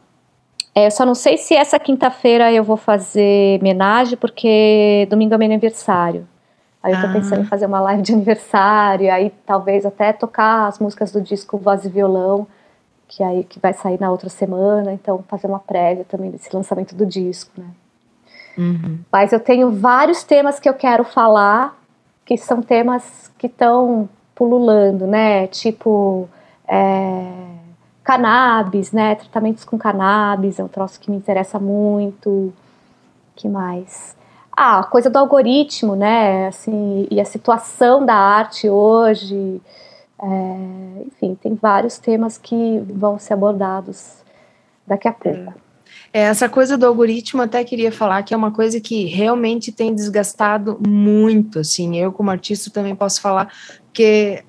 É, 0.75 0.87
eu 0.87 0.91
só 0.91 1.05
não 1.05 1.15
sei 1.15 1.37
se 1.37 1.55
essa 1.55 1.79
quinta-feira 1.79 2.51
eu 2.51 2.61
vou 2.61 2.75
fazer 2.75 3.59
homenagem, 3.61 4.17
porque 4.17 5.07
domingo 5.09 5.33
é 5.33 5.37
meu 5.37 5.47
aniversário. 5.47 6.27
Aí 6.83 6.93
eu 6.93 6.99
tô 6.99 7.07
ah. 7.07 7.13
pensando 7.13 7.41
em 7.41 7.45
fazer 7.45 7.65
uma 7.65 7.79
live 7.79 8.03
de 8.03 8.13
aniversário, 8.13 9.11
aí 9.11 9.33
talvez 9.45 9.85
até 9.85 10.11
tocar 10.11 10.67
as 10.67 10.77
músicas 10.77 11.11
do 11.11 11.21
disco 11.21 11.57
Voz 11.57 11.85
e 11.85 11.89
Violão, 11.89 12.45
que 13.07 13.23
aí 13.23 13.45
que 13.45 13.57
vai 13.57 13.73
sair 13.73 13.99
na 13.99 14.11
outra 14.11 14.29
semana, 14.29 14.93
então 14.93 15.23
fazer 15.29 15.47
uma 15.47 15.59
prévia 15.59 16.03
também 16.03 16.29
desse 16.29 16.53
lançamento 16.53 16.93
do 16.93 17.05
disco, 17.05 17.51
né? 17.57 17.67
Uhum. 18.57 18.99
Mas 19.11 19.31
eu 19.31 19.39
tenho 19.39 19.71
vários 19.71 20.23
temas 20.23 20.59
que 20.59 20.67
eu 20.67 20.73
quero 20.73 21.03
falar, 21.05 21.75
que 22.25 22.37
são 22.37 22.61
temas 22.61 23.31
que 23.37 23.47
estão 23.47 24.09
pululando, 24.35 25.07
né? 25.07 25.47
Tipo 25.47 26.27
é, 26.67 27.54
cannabis, 28.05 28.91
né? 28.91 29.15
Tratamentos 29.15 29.65
com 29.65 29.77
cannabis 29.77 30.59
é 30.59 30.63
um 30.63 30.67
troço 30.67 30.99
que 30.99 31.09
me 31.09 31.17
interessa 31.17 31.59
muito. 31.59 32.53
Que 33.35 33.49
mais? 33.49 34.15
Ah, 34.55 34.79
a 34.79 34.83
coisa 34.83 35.09
do 35.09 35.17
algoritmo, 35.17 35.95
né? 35.95 36.47
Assim, 36.47 37.07
e 37.09 37.19
a 37.19 37.25
situação 37.25 38.05
da 38.05 38.15
arte 38.15 38.69
hoje. 38.69 39.59
É, 40.21 41.03
enfim, 41.07 41.35
tem 41.41 41.55
vários 41.55 41.97
temas 41.97 42.37
que 42.37 42.79
vão 42.87 43.19
ser 43.19 43.33
abordados 43.33 44.23
daqui 44.87 45.07
a 45.07 45.11
pouco. 45.11 45.53
É, 46.13 46.21
essa 46.21 46.47
coisa 46.47 46.77
do 46.77 46.85
algoritmo 46.85 47.41
até 47.41 47.61
queria 47.63 47.91
falar 47.91 48.23
que 48.23 48.33
é 48.33 48.37
uma 48.37 48.51
coisa 48.51 48.79
que 48.79 49.05
realmente 49.05 49.71
tem 49.71 49.93
desgastado 49.93 50.79
muito, 50.87 51.59
assim, 51.59 51.97
eu 51.97 52.11
como 52.11 52.31
artista 52.31 52.71
também 52.71 52.95
posso 52.95 53.19
falar 53.19 53.51
que 53.91 54.41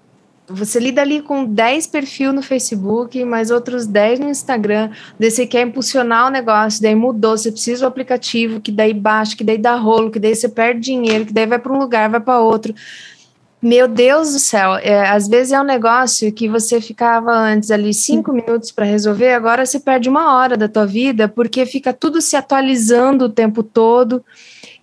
você 0.48 0.78
lida 0.78 1.02
ali 1.02 1.20
com 1.20 1.44
10 1.44 1.86
perfis 1.88 2.32
no 2.32 2.42
Facebook, 2.42 3.24
mais 3.24 3.50
outros 3.50 3.86
10 3.86 4.20
no 4.20 4.28
Instagram, 4.28 4.90
daí 5.18 5.30
você 5.30 5.46
quer 5.46 5.62
impulsionar 5.66 6.28
o 6.28 6.30
negócio, 6.30 6.82
daí 6.82 6.94
mudou, 6.94 7.36
você 7.36 7.50
precisa 7.50 7.80
do 7.80 7.88
aplicativo, 7.88 8.60
que 8.60 8.70
daí 8.70 8.94
baixa, 8.94 9.36
que 9.36 9.44
daí 9.44 9.58
dá 9.58 9.74
rolo, 9.74 10.10
que 10.10 10.18
daí 10.18 10.34
você 10.34 10.48
perde 10.48 10.80
dinheiro, 10.80 11.26
que 11.26 11.32
daí 11.32 11.46
vai 11.46 11.58
para 11.58 11.72
um 11.72 11.78
lugar, 11.78 12.08
vai 12.08 12.20
para 12.20 12.40
outro. 12.40 12.74
Meu 13.60 13.88
Deus 13.88 14.32
do 14.32 14.38
céu, 14.38 14.76
é, 14.76 15.08
às 15.08 15.26
vezes 15.26 15.52
é 15.52 15.60
um 15.60 15.64
negócio 15.64 16.30
que 16.30 16.48
você 16.48 16.80
ficava 16.80 17.32
antes 17.32 17.70
ali 17.70 17.92
cinco 17.92 18.32
minutos 18.32 18.70
para 18.70 18.84
resolver, 18.84 19.32
agora 19.32 19.64
você 19.64 19.80
perde 19.80 20.08
uma 20.08 20.36
hora 20.36 20.56
da 20.56 20.68
tua 20.68 20.86
vida, 20.86 21.26
porque 21.26 21.64
fica 21.66 21.92
tudo 21.92 22.20
se 22.20 22.36
atualizando 22.36 23.24
o 23.24 23.28
tempo 23.28 23.62
todo. 23.62 24.24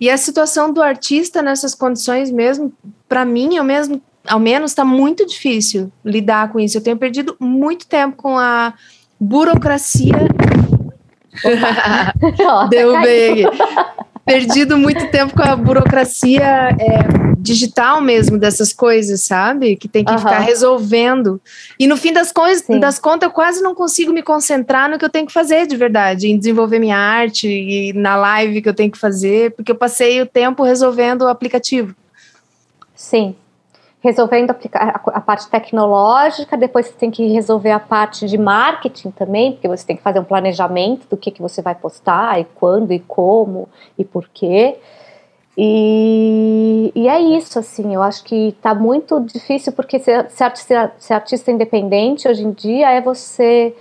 E 0.02 0.10
a 0.10 0.18
situação 0.18 0.74
do 0.74 0.82
artista 0.82 1.42
nessas 1.42 1.74
condições 1.74 2.30
mesmo, 2.30 2.74
para 3.08 3.24
mim, 3.24 3.56
eu 3.56 3.64
mesmo, 3.64 4.02
ao 4.28 4.40
menos, 4.40 4.72
está 4.72 4.86
muito 4.86 5.26
difícil 5.26 5.92
lidar 6.04 6.52
com 6.52 6.60
isso. 6.60 6.78
Eu 6.78 6.84
tenho 6.84 6.98
perdido 6.98 7.36
muito 7.40 7.88
tempo 7.88 8.16
com 8.16 8.38
a 8.38 8.74
burocracia. 9.20 10.16
Deu 12.70 13.02
bem. 13.02 13.46
perdido 14.26 14.78
muito 14.78 15.10
tempo 15.12 15.36
com 15.36 15.44
a 15.44 15.56
burocracia 15.56 16.70
é, 16.80 17.34
digital 17.38 18.00
mesmo 18.00 18.38
dessas 18.38 18.72
coisas, 18.72 19.22
sabe? 19.22 19.76
Que 19.76 19.90
tem 19.90 20.06
que 20.06 20.12
uhum. 20.12 20.18
ficar 20.18 20.40
resolvendo. 20.40 21.42
E 21.78 21.86
no 21.86 21.98
fim 21.98 22.14
das, 22.14 22.32
das 22.80 23.00
contas, 23.00 23.28
eu 23.28 23.34
quase 23.34 23.62
não 23.62 23.76
consigo 23.76 24.14
me 24.14 24.24
concentrar 24.24 24.90
no 24.90 24.98
que 24.98 25.04
eu 25.04 25.10
tenho 25.10 25.28
que 25.28 25.34
fazer 25.34 25.68
de 25.68 25.76
verdade, 25.76 26.30
em 26.30 26.38
desenvolver 26.38 26.80
minha 26.80 26.98
arte 26.98 27.50
e 27.50 27.92
na 27.94 28.16
live 28.16 28.62
que 28.62 28.70
eu 28.70 28.74
tenho 28.74 28.92
que 28.92 28.98
fazer, 28.98 29.52
porque 29.52 29.72
eu 29.72 29.76
passei 29.76 30.22
o 30.22 30.26
tempo 30.26 30.64
resolvendo 30.64 31.24
o 31.24 31.28
aplicativo. 31.28 31.94
Sim, 32.96 33.36
resolvendo 34.04 34.52
a, 34.74 35.02
a, 35.14 35.22
parte 35.22 35.48
tecnológica, 35.50 36.58
depois 36.58 36.88
você 36.88 36.94
tem 36.94 37.10
que 37.10 37.26
resolver 37.28 37.72
a 37.72 37.80
parte 37.80 38.28
de 38.28 38.38
marketing 38.38 39.12
também, 39.12 39.54
porque 39.54 39.68
você 39.68 39.86
tem 39.88 39.96
que 39.96 40.04
fazer 40.04 40.20
um 40.20 40.26
planejamento 40.26 41.08
do 41.10 41.16
que, 41.16 41.32
que 41.32 41.42
você 41.42 41.62
vai 41.62 41.74
postar, 41.74 42.38
e 42.38 42.44
quando, 42.44 42.92
e 42.92 43.00
como, 43.00 43.70
e 43.98 44.04
por 44.04 44.28
quê. 44.28 44.76
E, 45.58 46.92
e 46.94 47.08
é 47.08 47.22
isso, 47.22 47.58
assim, 47.58 47.94
eu 47.94 48.04
acho 48.04 48.26
que 48.26 48.50
está 48.50 48.76
muito 48.76 49.22
difícil, 49.22 49.72
porque 49.72 49.98
ser, 50.00 50.30
ser, 50.30 50.44
artista, 50.44 50.94
ser 50.98 51.14
artista 51.14 51.52
independente 51.52 52.28
hoje 52.28 52.44
em 52.44 52.52
dia 52.52 52.92
é 52.92 53.00
você 53.00 53.74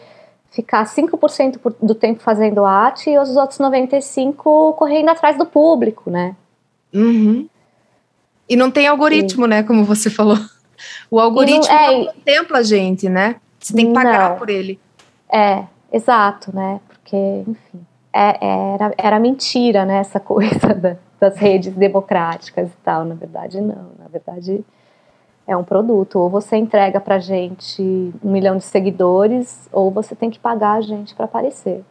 ficar 0.53 0.85
5% 0.85 1.59
do 1.83 1.95
tempo 1.97 2.21
fazendo 2.21 2.65
arte 2.65 3.11
e 3.11 3.19
os 3.19 3.37
outros 3.37 3.59
95% 3.59 4.35
correndo 4.77 5.09
atrás 5.09 5.37
do 5.37 5.47
público, 5.47 6.11
né? 6.11 6.37
Uhum. 6.95 7.49
E 8.53 8.57
não 8.57 8.71
tem 8.71 8.87
algoritmo, 8.87 9.45
Sim. 9.45 9.49
né? 9.49 9.63
Como 9.63 9.83
você 9.83 10.11
falou. 10.11 10.37
O 11.11 11.19
algoritmo 11.19 11.67
não, 11.67 11.75
é, 11.75 11.97
não 11.97 12.07
contempla 12.13 12.59
a 12.59 12.63
gente, 12.63 13.09
né? 13.09 13.37
Você 13.59 13.73
tem 13.73 13.87
que 13.87 13.95
pagar 13.95 14.31
não. 14.31 14.37
por 14.37 14.51
ele. 14.51 14.79
É, 15.33 15.65
exato, 15.91 16.55
né? 16.55 16.79
Porque, 16.87 17.17
enfim, 17.17 17.87
é, 18.13 18.75
era, 18.75 18.95
era 18.99 19.19
mentira, 19.19 19.87
né? 19.87 20.01
Essa 20.01 20.21
coisa 20.21 20.69
da, 20.75 20.97
das 21.19 21.39
redes 21.39 21.73
democráticas 21.73 22.69
e 22.69 22.77
tal. 22.85 23.07
Na 23.07 23.15
verdade, 23.15 23.59
não. 23.59 23.93
Na 23.99 24.09
verdade, 24.11 24.63
é 25.47 25.57
um 25.57 25.65
produto. 25.65 26.19
Ou 26.19 26.29
você 26.29 26.57
entrega 26.57 27.01
pra 27.01 27.19
gente 27.19 27.81
um 28.23 28.31
milhão 28.31 28.59
de 28.59 28.65
seguidores, 28.65 29.67
ou 29.73 29.91
você 29.91 30.15
tem 30.15 30.29
que 30.29 30.39
pagar 30.39 30.73
a 30.73 30.81
gente 30.83 31.15
para 31.15 31.25
aparecer. 31.25 31.83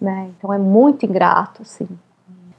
Né? 0.00 0.30
Então 0.38 0.50
é 0.54 0.58
muito 0.58 1.04
ingrato, 1.04 1.60
assim. 1.60 1.86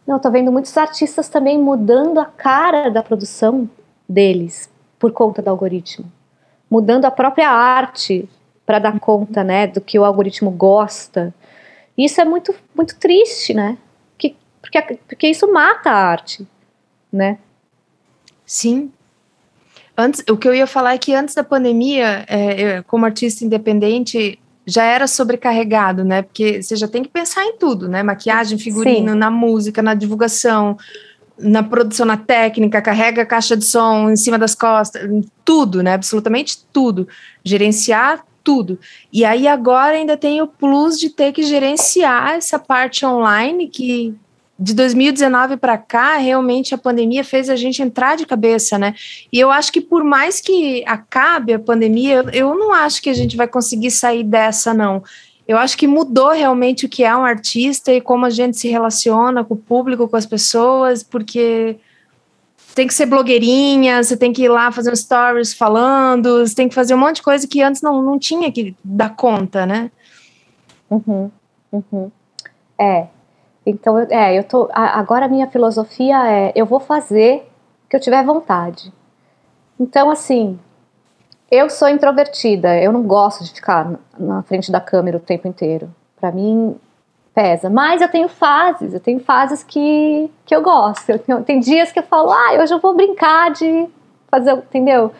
Não, 0.05 0.19
tô 0.19 0.31
vendo 0.31 0.51
muitos 0.51 0.75
artistas 0.77 1.29
também 1.29 1.57
mudando 1.59 2.19
a 2.19 2.25
cara 2.25 2.89
da 2.89 3.03
produção 3.03 3.69
deles 4.07 4.69
por 4.97 5.11
conta 5.11 5.41
do 5.41 5.49
algoritmo. 5.49 6.11
Mudando 6.69 7.05
a 7.05 7.11
própria 7.11 7.49
arte 7.49 8.27
para 8.65 8.79
dar 8.79 8.99
conta, 8.99 9.43
né, 9.43 9.67
do 9.67 9.81
que 9.81 9.99
o 9.99 10.05
algoritmo 10.05 10.49
gosta. 10.51 11.33
Isso 11.97 12.21
é 12.21 12.25
muito, 12.25 12.53
muito 12.75 12.97
triste, 12.97 13.53
né? 13.53 13.77
Que, 14.17 14.35
porque, 14.61 14.81
porque 15.07 15.27
isso 15.27 15.51
mata 15.51 15.89
a 15.91 15.95
arte, 15.95 16.47
né? 17.11 17.37
Sim. 18.45 18.91
Antes, 19.97 20.23
o 20.29 20.37
que 20.37 20.47
eu 20.47 20.53
ia 20.53 20.65
falar 20.65 20.93
é 20.93 20.97
que 20.97 21.13
antes 21.13 21.35
da 21.35 21.43
pandemia, 21.43 22.25
é, 22.27 22.79
eu, 22.79 22.83
como 22.85 23.05
artista 23.05 23.45
independente, 23.45 24.39
já 24.65 24.83
era 24.83 25.07
sobrecarregado, 25.07 26.03
né? 26.03 26.21
Porque 26.21 26.61
você 26.61 26.75
já 26.75 26.87
tem 26.87 27.03
que 27.03 27.09
pensar 27.09 27.43
em 27.45 27.57
tudo, 27.57 27.89
né? 27.89 28.03
Maquiagem, 28.03 28.57
figurino, 28.57 29.13
Sim. 29.13 29.17
na 29.17 29.31
música, 29.31 29.81
na 29.81 29.93
divulgação, 29.93 30.77
na 31.37 31.63
produção, 31.63 32.05
na 32.05 32.17
técnica, 32.17 32.81
carrega 32.81 33.23
a 33.23 33.25
caixa 33.25 33.57
de 33.57 33.65
som 33.65 34.09
em 34.09 34.15
cima 34.15 34.37
das 34.37 34.53
costas, 34.53 35.01
tudo, 35.43 35.81
né? 35.81 35.93
Absolutamente 35.93 36.59
tudo. 36.71 37.07
Gerenciar 37.43 38.23
tudo. 38.43 38.79
E 39.11 39.25
aí 39.25 39.47
agora 39.47 39.95
ainda 39.95 40.17
tem 40.17 40.41
o 40.41 40.47
plus 40.47 40.99
de 40.99 41.09
ter 41.09 41.31
que 41.31 41.43
gerenciar 41.43 42.35
essa 42.35 42.59
parte 42.59 43.05
online 43.05 43.67
que 43.67 44.15
de 44.61 44.75
2019 44.75 45.57
para 45.57 45.75
cá, 45.75 46.17
realmente 46.17 46.75
a 46.75 46.77
pandemia 46.77 47.23
fez 47.23 47.49
a 47.49 47.55
gente 47.55 47.81
entrar 47.81 48.15
de 48.15 48.27
cabeça, 48.27 48.77
né? 48.77 48.93
E 49.33 49.39
eu 49.39 49.49
acho 49.49 49.71
que 49.71 49.81
por 49.81 50.03
mais 50.03 50.39
que 50.39 50.83
acabe 50.85 51.51
a 51.51 51.59
pandemia, 51.59 52.23
eu 52.31 52.53
não 52.53 52.71
acho 52.71 53.01
que 53.01 53.09
a 53.09 53.13
gente 53.13 53.35
vai 53.35 53.47
conseguir 53.47 53.89
sair 53.89 54.23
dessa, 54.23 54.71
não. 54.71 55.03
Eu 55.47 55.57
acho 55.57 55.75
que 55.75 55.87
mudou 55.87 56.29
realmente 56.29 56.85
o 56.85 56.89
que 56.89 57.03
é 57.03 57.15
um 57.15 57.25
artista 57.25 57.91
e 57.91 57.99
como 57.99 58.23
a 58.23 58.29
gente 58.29 58.55
se 58.55 58.69
relaciona 58.69 59.43
com 59.43 59.55
o 59.55 59.57
público, 59.57 60.07
com 60.07 60.15
as 60.15 60.27
pessoas, 60.27 61.01
porque 61.01 61.77
tem 62.75 62.85
que 62.85 62.93
ser 62.93 63.07
blogueirinha, 63.07 64.03
você 64.03 64.15
tem 64.15 64.31
que 64.31 64.43
ir 64.43 64.49
lá 64.49 64.71
fazer 64.71 64.95
stories 64.95 65.55
falando, 65.55 66.45
você 66.45 66.53
tem 66.53 66.69
que 66.69 66.75
fazer 66.75 66.93
um 66.93 66.99
monte 66.99 67.15
de 67.15 67.23
coisa 67.23 67.47
que 67.47 67.63
antes 67.63 67.81
não, 67.81 67.99
não 68.03 68.19
tinha 68.19 68.51
que 68.51 68.75
dar 68.83 69.15
conta, 69.15 69.65
né? 69.65 69.89
Uhum, 70.87 71.31
uhum. 71.71 72.11
É, 72.79 73.07
então, 73.65 73.99
é, 73.99 74.37
eu 74.37 74.43
tô. 74.43 74.69
Agora 74.71 75.25
a 75.25 75.29
minha 75.29 75.47
filosofia 75.47 76.27
é: 76.27 76.51
eu 76.55 76.65
vou 76.65 76.79
fazer 76.79 77.47
o 77.85 77.89
que 77.89 77.95
eu 77.95 77.99
tiver 77.99 78.23
vontade. 78.23 78.91
Então, 79.79 80.09
assim, 80.09 80.59
eu 81.49 81.69
sou 81.69 81.89
introvertida, 81.89 82.77
eu 82.77 82.91
não 82.91 83.03
gosto 83.03 83.43
de 83.43 83.51
ficar 83.51 83.99
na 84.17 84.41
frente 84.43 84.71
da 84.71 84.79
câmera 84.79 85.17
o 85.17 85.19
tempo 85.19 85.47
inteiro. 85.47 85.93
Para 86.19 86.31
mim, 86.31 86.75
pesa. 87.33 87.69
Mas 87.69 88.01
eu 88.01 88.09
tenho 88.09 88.27
fases, 88.27 88.93
eu 88.93 88.99
tenho 88.99 89.19
fases 89.19 89.63
que, 89.63 90.29
que 90.45 90.55
eu 90.55 90.61
gosto. 90.61 91.09
Eu 91.09 91.19
tenho, 91.19 91.43
tem 91.43 91.59
dias 91.59 91.91
que 91.91 91.99
eu 91.99 92.03
falo, 92.03 92.31
ah, 92.31 92.53
hoje 92.61 92.73
eu 92.73 92.79
vou 92.79 92.95
brincar 92.95 93.51
de 93.51 93.87
fazer, 94.29 94.53
entendeu? 94.53 95.11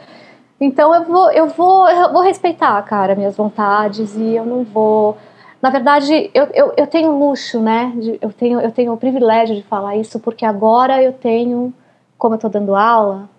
Então 0.59 0.93
eu 0.93 1.03
vou, 1.03 1.31
eu 1.31 1.47
vou, 1.47 1.89
eu 1.89 2.13
vou 2.13 2.21
respeitar, 2.21 2.81
cara, 2.83 3.15
minhas 3.15 3.35
vontades 3.35 4.15
e 4.15 4.35
eu 4.35 4.45
não 4.45 4.63
vou 4.63 5.17
na 5.61 5.69
verdade, 5.69 6.31
eu, 6.33 6.45
eu, 6.53 6.73
eu 6.75 6.87
tenho 6.87 7.17
luxo, 7.17 7.61
né? 7.61 7.93
De, 7.95 8.17
eu, 8.21 8.33
tenho, 8.33 8.59
eu 8.59 8.71
tenho 8.71 8.93
o 8.93 8.97
privilégio 8.97 9.55
de 9.55 9.63
falar 9.63 9.95
isso, 9.95 10.19
porque 10.19 10.43
agora 10.43 11.01
eu 11.03 11.13
tenho, 11.13 11.73
como 12.17 12.33
eu 12.33 12.37
estou 12.37 12.49
dando 12.49 12.75
aula, 12.75 13.29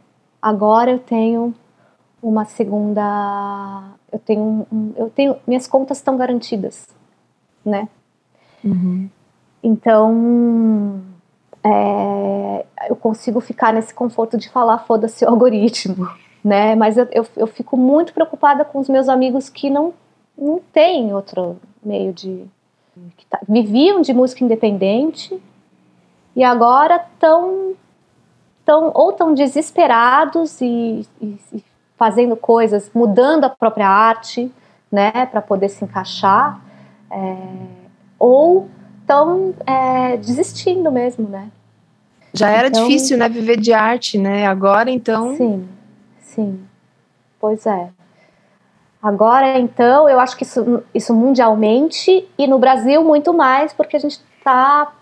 agora 0.41 0.93
eu 0.93 0.99
tenho 1.01 1.55
uma 2.23 2.45
segunda. 2.45 3.03
Eu 4.11 4.19
tenho, 4.21 4.67
eu 4.97 5.11
tenho 5.11 5.37
minhas 5.47 5.67
contas 5.67 5.99
estão 5.99 6.17
garantidas, 6.17 6.87
né? 7.65 7.89
Uhum. 8.65 9.11
Então 9.63 11.03
é, 11.65 12.67
eu 12.89 12.95
consigo 12.95 13.41
ficar 13.41 13.73
nesse 13.73 13.93
conforto 13.93 14.37
de 14.37 14.49
falar 14.49 14.79
foda-se 14.79 15.25
o 15.25 15.29
algoritmo, 15.29 16.09
né? 16.45 16.77
Mas 16.77 16.97
eu, 16.97 17.09
eu, 17.11 17.27
eu, 17.37 17.47
fico 17.49 17.77
muito 17.77 18.15
preocupada 18.15 18.65
com 18.65 18.79
os 18.79 18.89
meus 18.89 19.09
amigos 19.09 19.49
que 19.49 19.69
não, 19.69 19.93
não 20.39 20.61
têm 20.73 21.13
outro 21.13 21.59
meio 21.85 22.13
de. 22.13 22.45
Que 23.17 23.27
tá, 23.27 23.41
viviam 23.49 24.03
de 24.03 24.13
música 24.13 24.45
independente 24.45 25.41
e 26.37 26.45
agora 26.45 26.97
estão 27.15 27.75
tão, 28.65 28.91
ou 28.95 29.13
tão 29.13 29.35
desesperados 29.35 30.61
e, 30.61 31.07
e, 31.21 31.39
e 31.53 31.65
fazendo 31.97 32.37
coisas, 32.37 32.91
mudando 32.95 33.45
a 33.45 33.51
própria 33.51 33.89
arte, 33.89 34.51
né, 34.91 35.27
para 35.27 35.41
poder 35.41 35.69
se 35.69 35.85
encaixar, 35.85 36.61
é, 37.11 37.37
ou 38.19 38.69
estão 39.01 39.55
é, 39.67 40.17
desistindo 40.17 40.91
mesmo, 40.91 41.29
né? 41.29 41.51
Já 42.35 42.49
era 42.49 42.69
então, 42.69 42.87
difícil, 42.87 43.19
né, 43.19 43.29
viver 43.29 43.59
de 43.59 43.73
arte, 43.73 44.17
né? 44.17 44.47
Agora, 44.47 44.91
então. 44.91 45.37
Sim, 45.37 45.69
sim. 46.21 46.61
Pois 47.39 47.67
é. 47.67 47.91
Agora, 49.03 49.59
então, 49.59 50.09
eu 50.09 50.21
acho 50.21 50.37
que 50.37 50.45
isso, 50.45 50.85
isso 50.95 51.13
mundialmente 51.13 52.29
e 52.39 52.47
no 52.47 52.57
Brasil 52.57 53.03
muito 53.03 53.35
mais, 53.35 53.73
porque 53.73 53.97
a 53.97 54.01
gente 54.01 54.21
está 54.39 54.93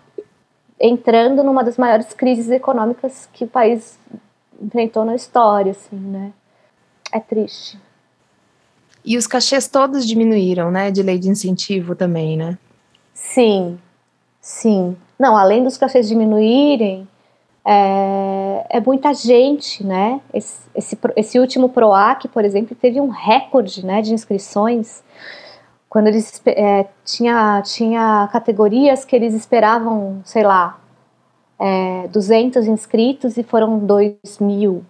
entrando 0.79 1.43
numa 1.43 1.63
das 1.63 1.77
maiores 1.77 2.11
crises 2.11 2.49
econômicas 2.49 3.29
que 3.31 3.43
o 3.43 3.47
país 3.47 3.99
enfrentou 4.59 5.05
na 5.05 5.13
história, 5.13 5.71
assim, 5.71 5.95
né? 5.95 6.33
É 7.11 7.19
triste. 7.19 7.79
E 9.05 9.17
os 9.17 9.27
cachês 9.27 9.67
todos 9.67 10.07
diminuíram, 10.07 10.71
né? 10.71 10.89
De 10.89 11.03
lei 11.03 11.19
de 11.19 11.29
incentivo 11.29 11.95
também, 11.95 12.35
né? 12.35 12.57
Sim, 13.13 13.77
sim. 14.39 14.97
Não, 15.19 15.37
além 15.37 15.63
dos 15.63 15.77
cachês 15.77 16.07
diminuírem, 16.07 17.07
é, 17.65 18.65
é 18.69 18.79
muita 18.79 19.13
gente, 19.13 19.85
né? 19.85 20.19
Esse, 20.33 20.69
esse, 20.73 20.97
esse, 21.15 21.39
último 21.39 21.69
PROAC, 21.69 22.27
por 22.27 22.43
exemplo, 22.43 22.75
teve 22.75 22.99
um 22.99 23.09
recorde 23.09 23.85
né, 23.85 24.01
de 24.01 24.13
inscrições. 24.13 25.03
Quando 25.89 26.07
eles 26.07 26.41
é, 26.45 26.87
tinha, 27.05 27.61
tinha 27.63 28.29
categorias 28.31 29.05
que 29.05 29.15
eles 29.15 29.33
esperavam, 29.33 30.21
sei 30.23 30.43
lá, 30.43 30.79
é, 31.59 32.07
200 32.07 32.65
inscritos 32.65 33.37
e 33.37 33.43
foram 33.43 33.77
2 33.79 34.15
mil. 34.39 34.83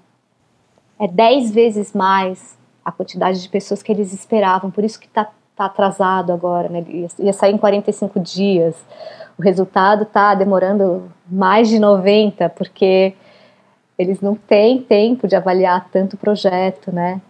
É 1.00 1.08
10 1.08 1.52
vezes 1.52 1.94
mais 1.94 2.58
a 2.86 2.92
quantidade 2.92 3.42
de 3.42 3.50
pessoas 3.50 3.84
que 3.84 3.92
eles 3.92 4.14
esperavam, 4.14 4.72
por 4.72 4.84
isso 4.84 5.00
que 5.00 5.08
está 5.08 5.30
tá 5.56 5.66
atrasado 5.66 6.32
agora, 6.32 6.70
né? 6.70 6.84
Ia, 6.88 7.08
ia 7.20 7.34
sair 7.34 7.54
em 7.54 7.58
45 7.58 8.20
dias 8.20 8.76
o 9.42 9.44
resultado 9.44 10.04
está 10.04 10.36
demorando 10.36 11.12
mais 11.32 11.70
de 11.70 11.80
90, 11.80 12.50
porque 12.50 13.14
eles 13.98 14.20
não 14.22 14.36
têm 14.36 14.82
tempo 14.82 15.28
de 15.28 15.36
avaliar 15.36 15.90
tanto 15.92 16.18
projeto, 16.18 16.92
né? 16.92 17.22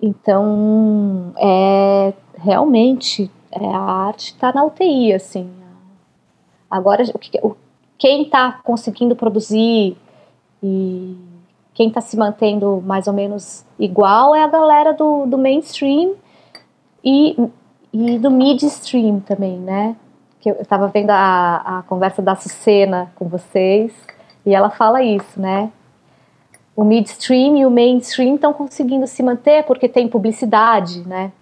Então, 0.00 1.32
é, 1.36 2.12
realmente, 2.36 3.30
é, 3.50 3.66
a 3.66 3.78
arte 3.78 4.32
está 4.32 4.52
na 4.52 4.64
UTI, 4.64 5.12
assim. 5.12 5.50
Agora, 6.70 7.02
o 7.14 7.18
que, 7.18 7.38
o, 7.42 7.56
quem 7.96 8.22
está 8.22 8.52
conseguindo 8.62 9.16
produzir 9.16 9.96
e 10.62 11.16
quem 11.74 11.88
está 11.88 12.00
se 12.00 12.16
mantendo 12.16 12.82
mais 12.84 13.06
ou 13.06 13.12
menos 13.12 13.64
igual 13.78 14.34
é 14.34 14.42
a 14.42 14.48
galera 14.48 14.92
do, 14.92 15.26
do 15.26 15.38
mainstream 15.38 16.14
e, 17.04 17.36
e 17.92 18.18
do 18.18 18.30
midstream 18.30 19.20
também, 19.20 19.58
né? 19.58 19.96
Que 20.40 20.50
eu 20.50 20.56
estava 20.60 20.88
vendo 20.88 21.10
a, 21.10 21.78
a 21.78 21.82
conversa 21.82 22.22
da 22.22 22.34
Sucena 22.34 23.10
com 23.16 23.26
vocês 23.28 23.92
e 24.46 24.54
ela 24.54 24.70
fala 24.70 25.02
isso, 25.02 25.40
né? 25.40 25.70
O 26.74 26.84
midstream 26.84 27.56
e 27.56 27.66
o 27.66 27.70
mainstream 27.70 28.36
estão 28.36 28.52
conseguindo 28.52 29.06
se 29.06 29.22
manter 29.22 29.64
porque 29.64 29.88
tem 29.88 30.08
publicidade, 30.08 31.06
né? 31.06 31.32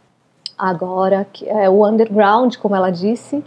Agora, 0.56 1.26
é, 1.44 1.68
o 1.68 1.86
underground, 1.86 2.56
como 2.56 2.74
ela 2.74 2.90
disse, 2.90 3.44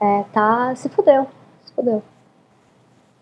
é, 0.00 0.24
tá, 0.32 0.74
se 0.74 0.88
fudeu, 0.88 1.26
se 1.64 1.74
fudeu. 1.74 2.02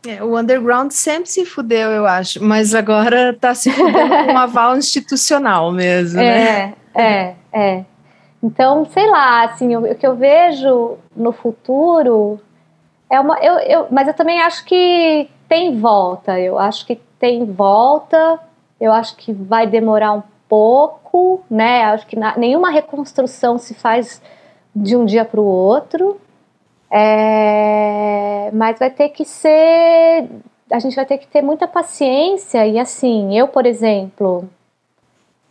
É, 0.07 0.23
o 0.23 0.39
underground 0.39 0.91
sempre 0.91 1.29
se 1.29 1.45
fudeu, 1.45 1.91
eu 1.91 2.07
acho, 2.07 2.43
mas 2.43 2.75
agora 2.75 3.33
tá 3.35 3.55
se 3.55 3.71
fudendo 3.71 4.09
com 4.09 4.33
um 4.33 4.39
aval 4.39 4.77
institucional 4.77 5.71
mesmo, 5.73 6.19
né? 6.19 6.75
É, 6.95 7.03
é, 7.03 7.35
é. 7.53 7.85
Então, 8.43 8.85
sei 8.87 9.09
lá, 9.09 9.45
assim, 9.45 9.77
o, 9.77 9.93
o 9.93 9.95
que 9.95 10.07
eu 10.07 10.17
vejo 10.17 10.99
no 11.15 11.33
futuro 11.33 12.41
é 13.09 13.21
uma. 13.21 13.39
Eu, 13.39 13.59
eu, 13.59 13.87
mas 13.91 14.09
eu 14.09 14.15
também 14.15 14.41
acho 14.41 14.65
que 14.65 15.31
tem 15.49 15.79
volta. 15.79 16.41
Eu 16.41 16.59
acho 16.59 16.85
que 16.85 16.97
tem 17.19 17.45
volta. 17.45 18.41
Eu 18.81 18.93
acho 18.93 19.17
que 19.17 19.33
vai 19.33 19.67
demorar 19.67 20.13
um 20.13 20.23
pouco, 20.49 21.43
né? 21.49 21.85
Acho 21.85 22.07
que 22.07 22.17
na, 22.17 22.37
nenhuma 22.37 22.71
reconstrução 22.71 23.59
se 23.59 23.75
faz 23.75 24.21
de 24.75 24.97
um 24.97 25.05
dia 25.05 25.25
para 25.25 25.41
o 25.41 25.45
outro. 25.45 26.21
É, 26.91 28.51
mas 28.53 28.79
vai 28.79 28.91
ter 28.91 29.11
que 29.11 29.25
ser. 29.25 30.29
A 30.71 30.79
gente 30.81 30.97
vai 30.97 31.07
ter 31.07 31.19
que 31.19 31.29
ter 31.29 31.43
muita 31.43 31.69
paciência. 31.69 32.67
E 32.67 32.79
assim, 32.79 33.39
eu, 33.39 33.47
por 33.47 33.67
exemplo, 33.67 34.49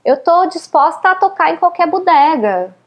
eu 0.03 0.17
tô 0.17 0.45
disposta 0.47 1.11
a 1.11 1.15
tocar 1.15 1.53
em 1.53 1.57
qualquer 1.57 1.87
bodega 1.87 2.80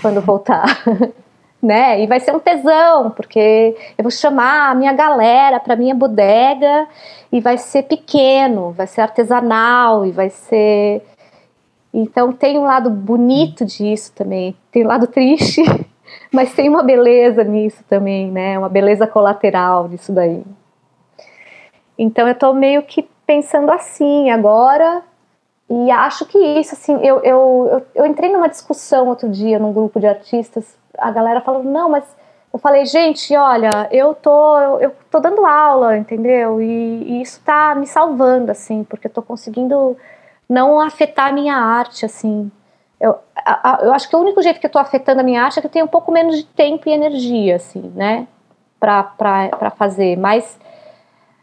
quando 0.00 0.20
voltar. 0.20 0.82
né? 1.62 2.02
E 2.02 2.06
vai 2.06 2.20
ser 2.20 2.34
um 2.34 2.38
tesão, 2.38 3.10
porque 3.10 3.74
eu 3.96 4.02
vou 4.02 4.10
chamar 4.10 4.70
a 4.70 4.74
minha 4.74 4.92
galera 4.92 5.58
para 5.58 5.74
minha 5.74 5.94
bodega 5.94 6.86
e 7.32 7.40
vai 7.40 7.56
ser 7.56 7.84
pequeno, 7.84 8.72
vai 8.72 8.86
ser 8.86 9.00
artesanal 9.00 10.04
e 10.04 10.10
vai 10.10 10.28
ser 10.28 11.02
então 11.96 12.32
tem 12.32 12.58
um 12.58 12.64
lado 12.64 12.90
bonito 12.90 13.64
disso 13.64 14.12
também, 14.16 14.56
tem 14.72 14.84
um 14.84 14.88
lado 14.88 15.06
triste, 15.06 15.62
mas 16.32 16.52
tem 16.52 16.68
uma 16.68 16.82
beleza 16.82 17.44
nisso 17.44 17.84
também, 17.88 18.32
né? 18.32 18.58
Uma 18.58 18.68
beleza 18.68 19.06
colateral 19.06 19.86
disso 19.86 20.12
daí. 20.12 20.42
Então 21.96 22.26
eu 22.26 22.32
estou 22.32 22.52
meio 22.52 22.82
que 22.82 23.08
pensando 23.24 23.70
assim 23.70 24.28
agora 24.28 25.04
e 25.68 25.90
acho 25.90 26.26
que 26.26 26.38
isso, 26.38 26.74
assim, 26.74 26.94
eu, 27.02 27.20
eu, 27.20 27.68
eu, 27.72 27.86
eu, 27.94 28.06
entrei 28.06 28.30
numa 28.30 28.48
discussão 28.48 29.08
outro 29.08 29.28
dia 29.28 29.58
num 29.58 29.72
grupo 29.72 29.98
de 29.98 30.06
artistas, 30.06 30.76
a 30.98 31.10
galera 31.10 31.40
falou, 31.40 31.62
não, 31.62 31.88
mas 31.88 32.04
eu 32.52 32.58
falei, 32.58 32.84
gente, 32.86 33.34
olha, 33.36 33.88
eu 33.90 34.14
tô, 34.14 34.58
eu, 34.60 34.80
eu 34.80 34.96
tô 35.10 35.18
dando 35.20 35.44
aula, 35.44 35.96
entendeu? 35.96 36.60
E, 36.60 36.64
e, 37.04 37.22
isso 37.22 37.40
tá 37.44 37.74
me 37.74 37.86
salvando, 37.86 38.52
assim, 38.52 38.84
porque 38.84 39.08
eu 39.08 39.12
tô 39.12 39.22
conseguindo 39.22 39.96
não 40.48 40.78
afetar 40.78 41.30
a 41.30 41.32
minha 41.32 41.56
arte, 41.56 42.04
assim. 42.04 42.50
Eu, 43.00 43.18
a, 43.34 43.82
a, 43.82 43.84
eu 43.84 43.92
acho 43.92 44.08
que 44.08 44.14
o 44.14 44.20
único 44.20 44.42
jeito 44.42 44.60
que 44.60 44.66
eu 44.66 44.70
tô 44.70 44.78
afetando 44.78 45.20
a 45.20 45.24
minha 45.24 45.42
arte 45.42 45.58
é 45.58 45.62
que 45.62 45.66
eu 45.66 45.70
tenho 45.70 45.86
um 45.86 45.88
pouco 45.88 46.12
menos 46.12 46.36
de 46.36 46.44
tempo 46.44 46.88
e 46.88 46.92
energia, 46.92 47.56
assim, 47.56 47.90
né? 47.94 48.28
Pra, 48.78 49.02
pra, 49.02 49.48
pra 49.48 49.70
fazer, 49.70 50.16
mas, 50.16 50.58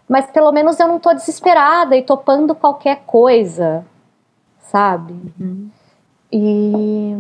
mas 0.08 0.28
pelo 0.28 0.52
menos 0.52 0.80
eu 0.80 0.88
não 0.88 1.00
tô 1.00 1.12
desesperada 1.14 1.96
e 1.96 2.04
topando 2.04 2.54
qualquer 2.56 3.02
coisa, 3.06 3.84
sabe? 4.72 5.14
Uhum. 5.40 5.70
E 6.32 7.16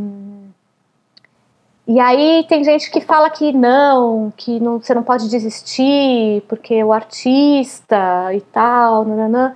e 1.88 2.00
aí 2.00 2.46
tem 2.48 2.64
gente 2.64 2.90
que 2.90 3.02
fala 3.02 3.30
que 3.30 3.52
não, 3.52 4.32
que 4.38 4.62
não, 4.62 4.80
você 4.80 4.94
não 4.94 5.04
pode 5.04 5.30
desistir 5.30 6.42
porque 6.48 6.82
o 6.82 6.94
artista 6.94 8.34
e 8.34 8.40
tal, 8.40 9.04
nananã. 9.04 9.54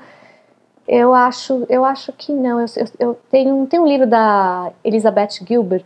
Eu 0.88 1.14
acho, 1.14 1.66
eu 1.70 1.86
acho 1.86 2.12
que 2.12 2.34
não. 2.34 2.60
Eu, 2.60 2.66
eu, 2.76 2.88
eu 3.00 3.20
tenho, 3.32 3.66
tem 3.68 3.80
um 3.80 3.88
livro 3.88 4.06
da 4.06 4.72
Elizabeth 4.84 5.46
Gilbert 5.48 5.86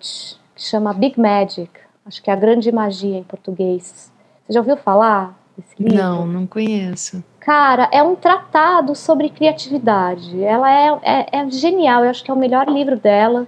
que 0.56 0.64
chama 0.64 0.92
Big 0.92 1.20
Magic, 1.20 1.70
acho 2.06 2.22
que 2.22 2.30
é 2.30 2.34
a 2.34 2.36
grande 2.36 2.72
magia 2.72 3.18
em 3.18 3.24
português. 3.24 4.12
Você 4.46 4.54
já 4.54 4.60
ouviu 4.60 4.76
falar 4.76 5.38
desse 5.56 5.76
livro? 5.78 5.98
Não, 5.98 6.26
não 6.26 6.48
conheço. 6.48 7.24
Cara, 7.50 7.90
é 7.92 8.04
um 8.04 8.16
tratado 8.16 8.94
sobre 8.94 9.28
criatividade. 9.28 10.44
Ela 10.44 10.72
é, 10.72 11.00
é, 11.02 11.40
é 11.40 11.50
genial, 11.50 12.04
eu 12.04 12.12
acho 12.12 12.24
que 12.24 12.30
é 12.30 12.34
o 12.34 12.38
melhor 12.38 12.70
livro 12.70 12.96
dela. 12.96 13.48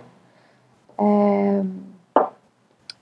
É, 0.97 1.61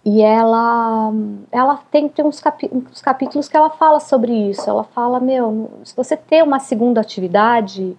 e 0.04 0.22
ela, 0.22 1.14
ela 1.54 1.80
tem, 1.90 2.10
tem 2.10 2.26
uns, 2.26 2.42
capi, 2.42 2.70
uns 2.74 3.02
capítulos 3.02 3.48
que 3.48 3.56
ela 3.56 3.70
fala 3.70 4.02
sobre 4.02 4.34
isso. 4.50 4.70
Ela 4.70 4.84
fala, 4.84 5.22
meu, 5.22 5.72
se 5.86 5.96
você 5.96 6.18
ter 6.18 6.44
uma 6.44 6.60
segunda 6.60 7.00
atividade, 7.00 7.98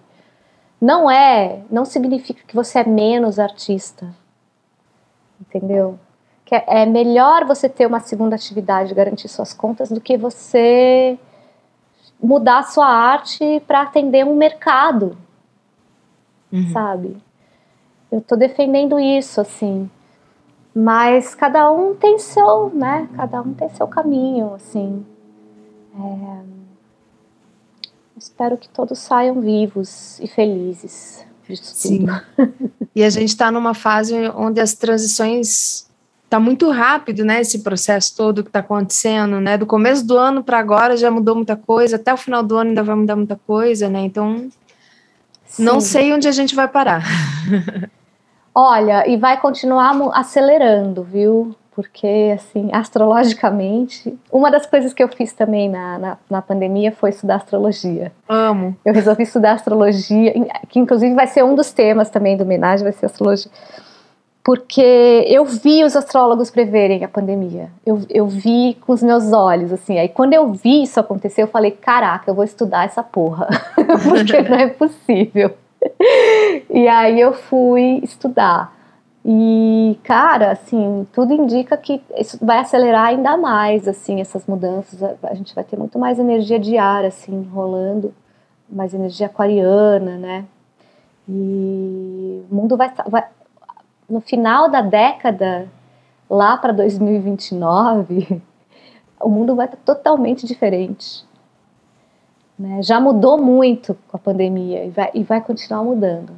não 0.79 1.09
é, 1.09 1.61
não 1.71 1.85
significa 1.85 2.43
que 2.45 2.55
você 2.55 2.81
é 2.81 2.87
menos 2.87 3.39
artista. 3.39 4.13
Entendeu? 5.39 5.97
Que 6.45 6.53
é, 6.53 6.65
é 6.67 6.85
melhor 6.85 7.45
você 7.45 7.67
ter 7.67 7.87
uma 7.87 7.99
segunda 7.99 8.35
atividade, 8.35 8.93
garantir 8.93 9.27
suas 9.27 9.55
contas, 9.55 9.89
do 9.89 9.99
que 9.99 10.15
você 10.15 11.17
mudar 12.21 12.63
sua 12.63 12.87
arte 12.87 13.61
para 13.65 13.81
atender 13.81 14.25
um 14.25 14.35
mercado, 14.35 15.17
uhum. 16.51 16.69
sabe? 16.71 17.17
eu 18.11 18.19
tô 18.19 18.35
defendendo 18.35 18.99
isso, 18.99 19.39
assim. 19.39 19.89
Mas 20.75 21.33
cada 21.33 21.71
um 21.71 21.95
tem 21.95 22.19
seu, 22.19 22.69
né? 22.73 23.09
Cada 23.15 23.41
um 23.41 23.53
tem 23.53 23.69
seu 23.69 23.87
caminho, 23.87 24.53
assim. 24.53 25.05
É... 25.95 26.41
Espero 28.17 28.57
que 28.57 28.69
todos 28.69 28.99
saiam 28.99 29.39
vivos 29.39 30.19
e 30.19 30.27
felizes. 30.27 31.25
Sim. 31.55 32.05
e 32.95 33.03
a 33.03 33.09
gente 33.09 33.29
está 33.29 33.51
numa 33.51 33.73
fase 33.73 34.15
onde 34.35 34.61
as 34.61 34.73
transições 34.73 35.89
tá 36.31 36.39
muito 36.39 36.71
rápido, 36.71 37.25
né? 37.25 37.41
Esse 37.41 37.59
processo 37.59 38.15
todo 38.15 38.41
que 38.41 38.47
está 38.47 38.59
acontecendo, 38.59 39.41
né? 39.41 39.57
Do 39.57 39.65
começo 39.65 40.07
do 40.07 40.17
ano 40.17 40.41
para 40.41 40.59
agora 40.59 40.95
já 40.95 41.11
mudou 41.11 41.35
muita 41.35 41.57
coisa, 41.57 41.97
até 41.97 42.13
o 42.13 42.17
final 42.17 42.41
do 42.41 42.55
ano 42.55 42.69
ainda 42.69 42.81
vai 42.81 42.95
mudar 42.95 43.17
muita 43.17 43.37
coisa, 43.45 43.89
né? 43.89 43.99
Então, 43.99 44.47
Sim. 45.43 45.63
não 45.65 45.81
sei 45.81 46.13
onde 46.13 46.29
a 46.29 46.31
gente 46.31 46.55
vai 46.55 46.69
parar. 46.69 47.03
Olha, 48.55 49.05
e 49.09 49.17
vai 49.17 49.41
continuar 49.41 49.93
acelerando, 50.13 51.03
viu? 51.03 51.53
Porque, 51.75 52.33
assim, 52.33 52.69
astrologicamente, 52.71 54.17
uma 54.31 54.49
das 54.49 54.65
coisas 54.65 54.93
que 54.93 55.03
eu 55.03 55.09
fiz 55.09 55.33
também 55.33 55.69
na, 55.69 55.99
na, 55.99 56.17
na, 56.29 56.41
pandemia 56.41 56.93
foi 56.93 57.09
estudar 57.09 57.35
astrologia. 57.35 58.11
Amo. 58.27 58.75
Eu 58.85 58.93
resolvi 58.93 59.23
estudar 59.23 59.53
astrologia, 59.53 60.33
que 60.69 60.79
inclusive 60.79 61.13
vai 61.13 61.27
ser 61.27 61.43
um 61.43 61.55
dos 61.55 61.73
temas 61.73 62.09
também 62.09 62.37
do 62.37 62.43
homenagem, 62.43 62.83
vai 62.83 62.93
ser 62.93 63.07
astrologia. 63.07 63.51
Porque 64.43 65.25
eu 65.27 65.45
vi 65.45 65.83
os 65.83 65.95
astrólogos 65.95 66.49
preverem 66.49 67.03
a 67.03 67.07
pandemia. 67.07 67.69
Eu, 67.85 68.01
eu 68.09 68.27
vi 68.27 68.75
com 68.81 68.91
os 68.91 69.03
meus 69.03 69.31
olhos, 69.31 69.71
assim. 69.71 69.99
Aí 69.99 70.09
quando 70.09 70.33
eu 70.33 70.51
vi 70.51 70.83
isso 70.83 70.99
acontecer, 70.99 71.43
eu 71.43 71.47
falei: 71.47 71.71
caraca, 71.71 72.29
eu 72.29 72.33
vou 72.33 72.43
estudar 72.43 72.85
essa 72.85 73.03
porra. 73.03 73.47
Porque 74.03 74.41
não 74.41 74.57
é 74.57 74.67
possível. 74.67 75.51
e 76.69 76.87
aí 76.87 77.19
eu 77.19 77.33
fui 77.33 77.99
estudar. 78.03 78.75
E, 79.23 79.99
cara, 80.03 80.51
assim, 80.53 81.07
tudo 81.13 81.31
indica 81.31 81.77
que 81.77 82.01
isso 82.17 82.43
vai 82.43 82.57
acelerar 82.57 83.05
ainda 83.05 83.37
mais, 83.37 83.87
assim, 83.87 84.19
essas 84.19 84.47
mudanças. 84.47 85.03
A 85.21 85.35
gente 85.35 85.53
vai 85.53 85.63
ter 85.63 85.77
muito 85.77 85.99
mais 85.99 86.17
energia 86.17 86.59
de 86.59 86.75
ar, 86.79 87.05
assim, 87.05 87.43
rolando, 87.53 88.11
mais 88.67 88.95
energia 88.95 89.27
aquariana, 89.27 90.17
né? 90.17 90.45
E 91.29 92.43
o 92.49 92.55
mundo 92.55 92.75
vai, 92.75 92.91
vai 93.07 93.25
no 94.11 94.19
final 94.19 94.69
da 94.69 94.81
década, 94.81 95.69
lá 96.29 96.57
para 96.57 96.73
2029, 96.73 98.41
o 99.21 99.29
mundo 99.29 99.55
vai 99.55 99.65
estar 99.65 99.77
totalmente 99.77 100.45
diferente. 100.45 101.23
Né? 102.59 102.83
Já 102.83 102.99
mudou 102.99 103.37
muito 103.37 103.97
com 104.09 104.17
a 104.17 104.19
pandemia 104.19 104.83
e 104.83 104.89
vai, 104.89 105.09
e 105.13 105.23
vai 105.23 105.39
continuar 105.39 105.83
mudando. 105.83 106.33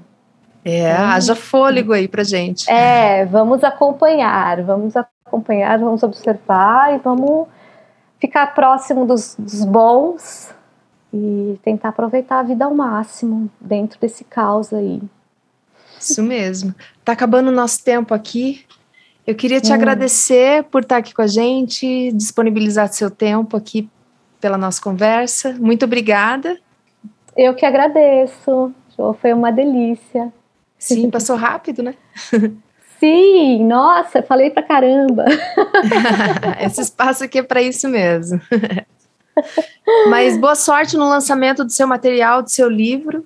É, 0.64 0.92
então, 0.92 1.06
haja 1.06 1.36
fôlego 1.36 1.92
aí 1.92 2.08
pra 2.08 2.24
gente. 2.24 2.72
É, 2.72 3.26
vamos 3.26 3.64
acompanhar, 3.64 4.62
vamos 4.62 4.94
acompanhar, 4.96 5.78
vamos 5.80 6.04
observar 6.04 6.94
e 6.94 7.00
vamos 7.00 7.48
ficar 8.20 8.54
próximo 8.54 9.06
dos, 9.06 9.36
dos 9.38 9.66
bons 9.66 10.54
e 11.12 11.60
tentar 11.64 11.90
aproveitar 11.90 12.40
a 12.40 12.44
vida 12.44 12.66
ao 12.66 12.74
máximo 12.74 13.50
dentro 13.60 14.00
desse 14.00 14.24
caos 14.24 14.72
aí. 14.72 15.02
Isso 16.04 16.24
mesmo. 16.24 16.74
Tá 17.04 17.14
acabando 17.14 17.50
o 17.50 17.54
nosso 17.54 17.84
tempo 17.84 18.14
aqui. 18.14 18.66
Eu 19.26 19.36
queria 19.36 19.62
te 19.62 19.72
hum. 19.72 19.76
agradecer 19.76 20.64
por 20.66 20.82
estar 20.82 20.98
aqui 20.98 21.14
com 21.14 21.22
a 21.22 21.28
gente, 21.28 22.12
disponibilizar 22.12 22.92
seu 22.92 23.10
tempo 23.10 23.56
aqui 23.56 23.90
pela 24.40 24.58
nossa 24.58 24.82
conversa. 24.82 25.54
Muito 25.60 25.86
obrigada. 25.86 26.60
Eu 27.36 27.56
que 27.56 27.66
agradeço. 27.66 28.74
Foi 29.22 29.34
uma 29.34 29.52
delícia. 29.52 30.32
Sim, 30.78 31.10
passou 31.10 31.36
rápido, 31.36 31.82
né? 31.82 31.96
Sim, 33.00 33.66
nossa, 33.66 34.22
falei 34.22 34.50
pra 34.50 34.64
caramba. 34.64 35.26
Esse 36.60 36.82
espaço 36.82 37.24
aqui 37.24 37.40
é 37.40 37.44
para 37.44 37.62
isso 37.62 37.90
mesmo. 37.90 38.40
Mas 40.10 40.38
boa 40.38 40.56
sorte 40.56 40.96
no 40.96 41.08
lançamento 41.08 41.66
do 41.66 41.72
seu 41.72 41.88
material, 41.88 42.42
do 42.42 42.50
seu 42.50 42.70
livro. 42.70 43.26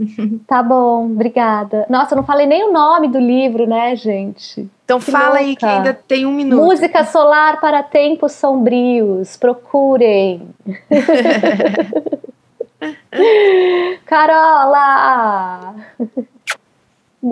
Tá 0.46 0.62
bom, 0.62 1.06
obrigada. 1.06 1.86
Nossa, 1.88 2.14
eu 2.14 2.16
não 2.16 2.24
falei 2.24 2.46
nem 2.46 2.68
o 2.68 2.72
nome 2.72 3.08
do 3.08 3.18
livro, 3.18 3.66
né, 3.66 3.94
gente? 3.96 4.68
Então 4.84 4.98
que 4.98 5.10
fala 5.10 5.26
louca. 5.26 5.40
aí 5.40 5.56
que 5.56 5.66
ainda 5.66 5.94
tem 5.94 6.26
um 6.26 6.32
minuto. 6.32 6.62
Música 6.62 7.04
solar 7.04 7.60
para 7.60 7.82
tempos 7.82 8.32
sombrios. 8.32 9.36
Procurem. 9.36 10.48
Carola! 14.06 15.74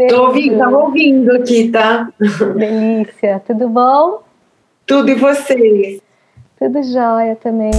Tô 0.09 0.27
ouvindo, 0.27 0.59
tava 0.59 0.79
ouvindo 0.79 1.33
aqui, 1.33 1.71
tá? 1.71 2.09
Delícia. 2.57 3.43
Tudo 3.47 3.69
bom? 3.69 4.23
Tudo 4.87 5.11
e 5.11 5.15
vocês? 5.15 6.01
Tudo 6.59 6.83
jóia 6.83 7.37
também. 7.37 7.71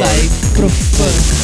Live 0.00 0.52
Profano. 0.54 1.39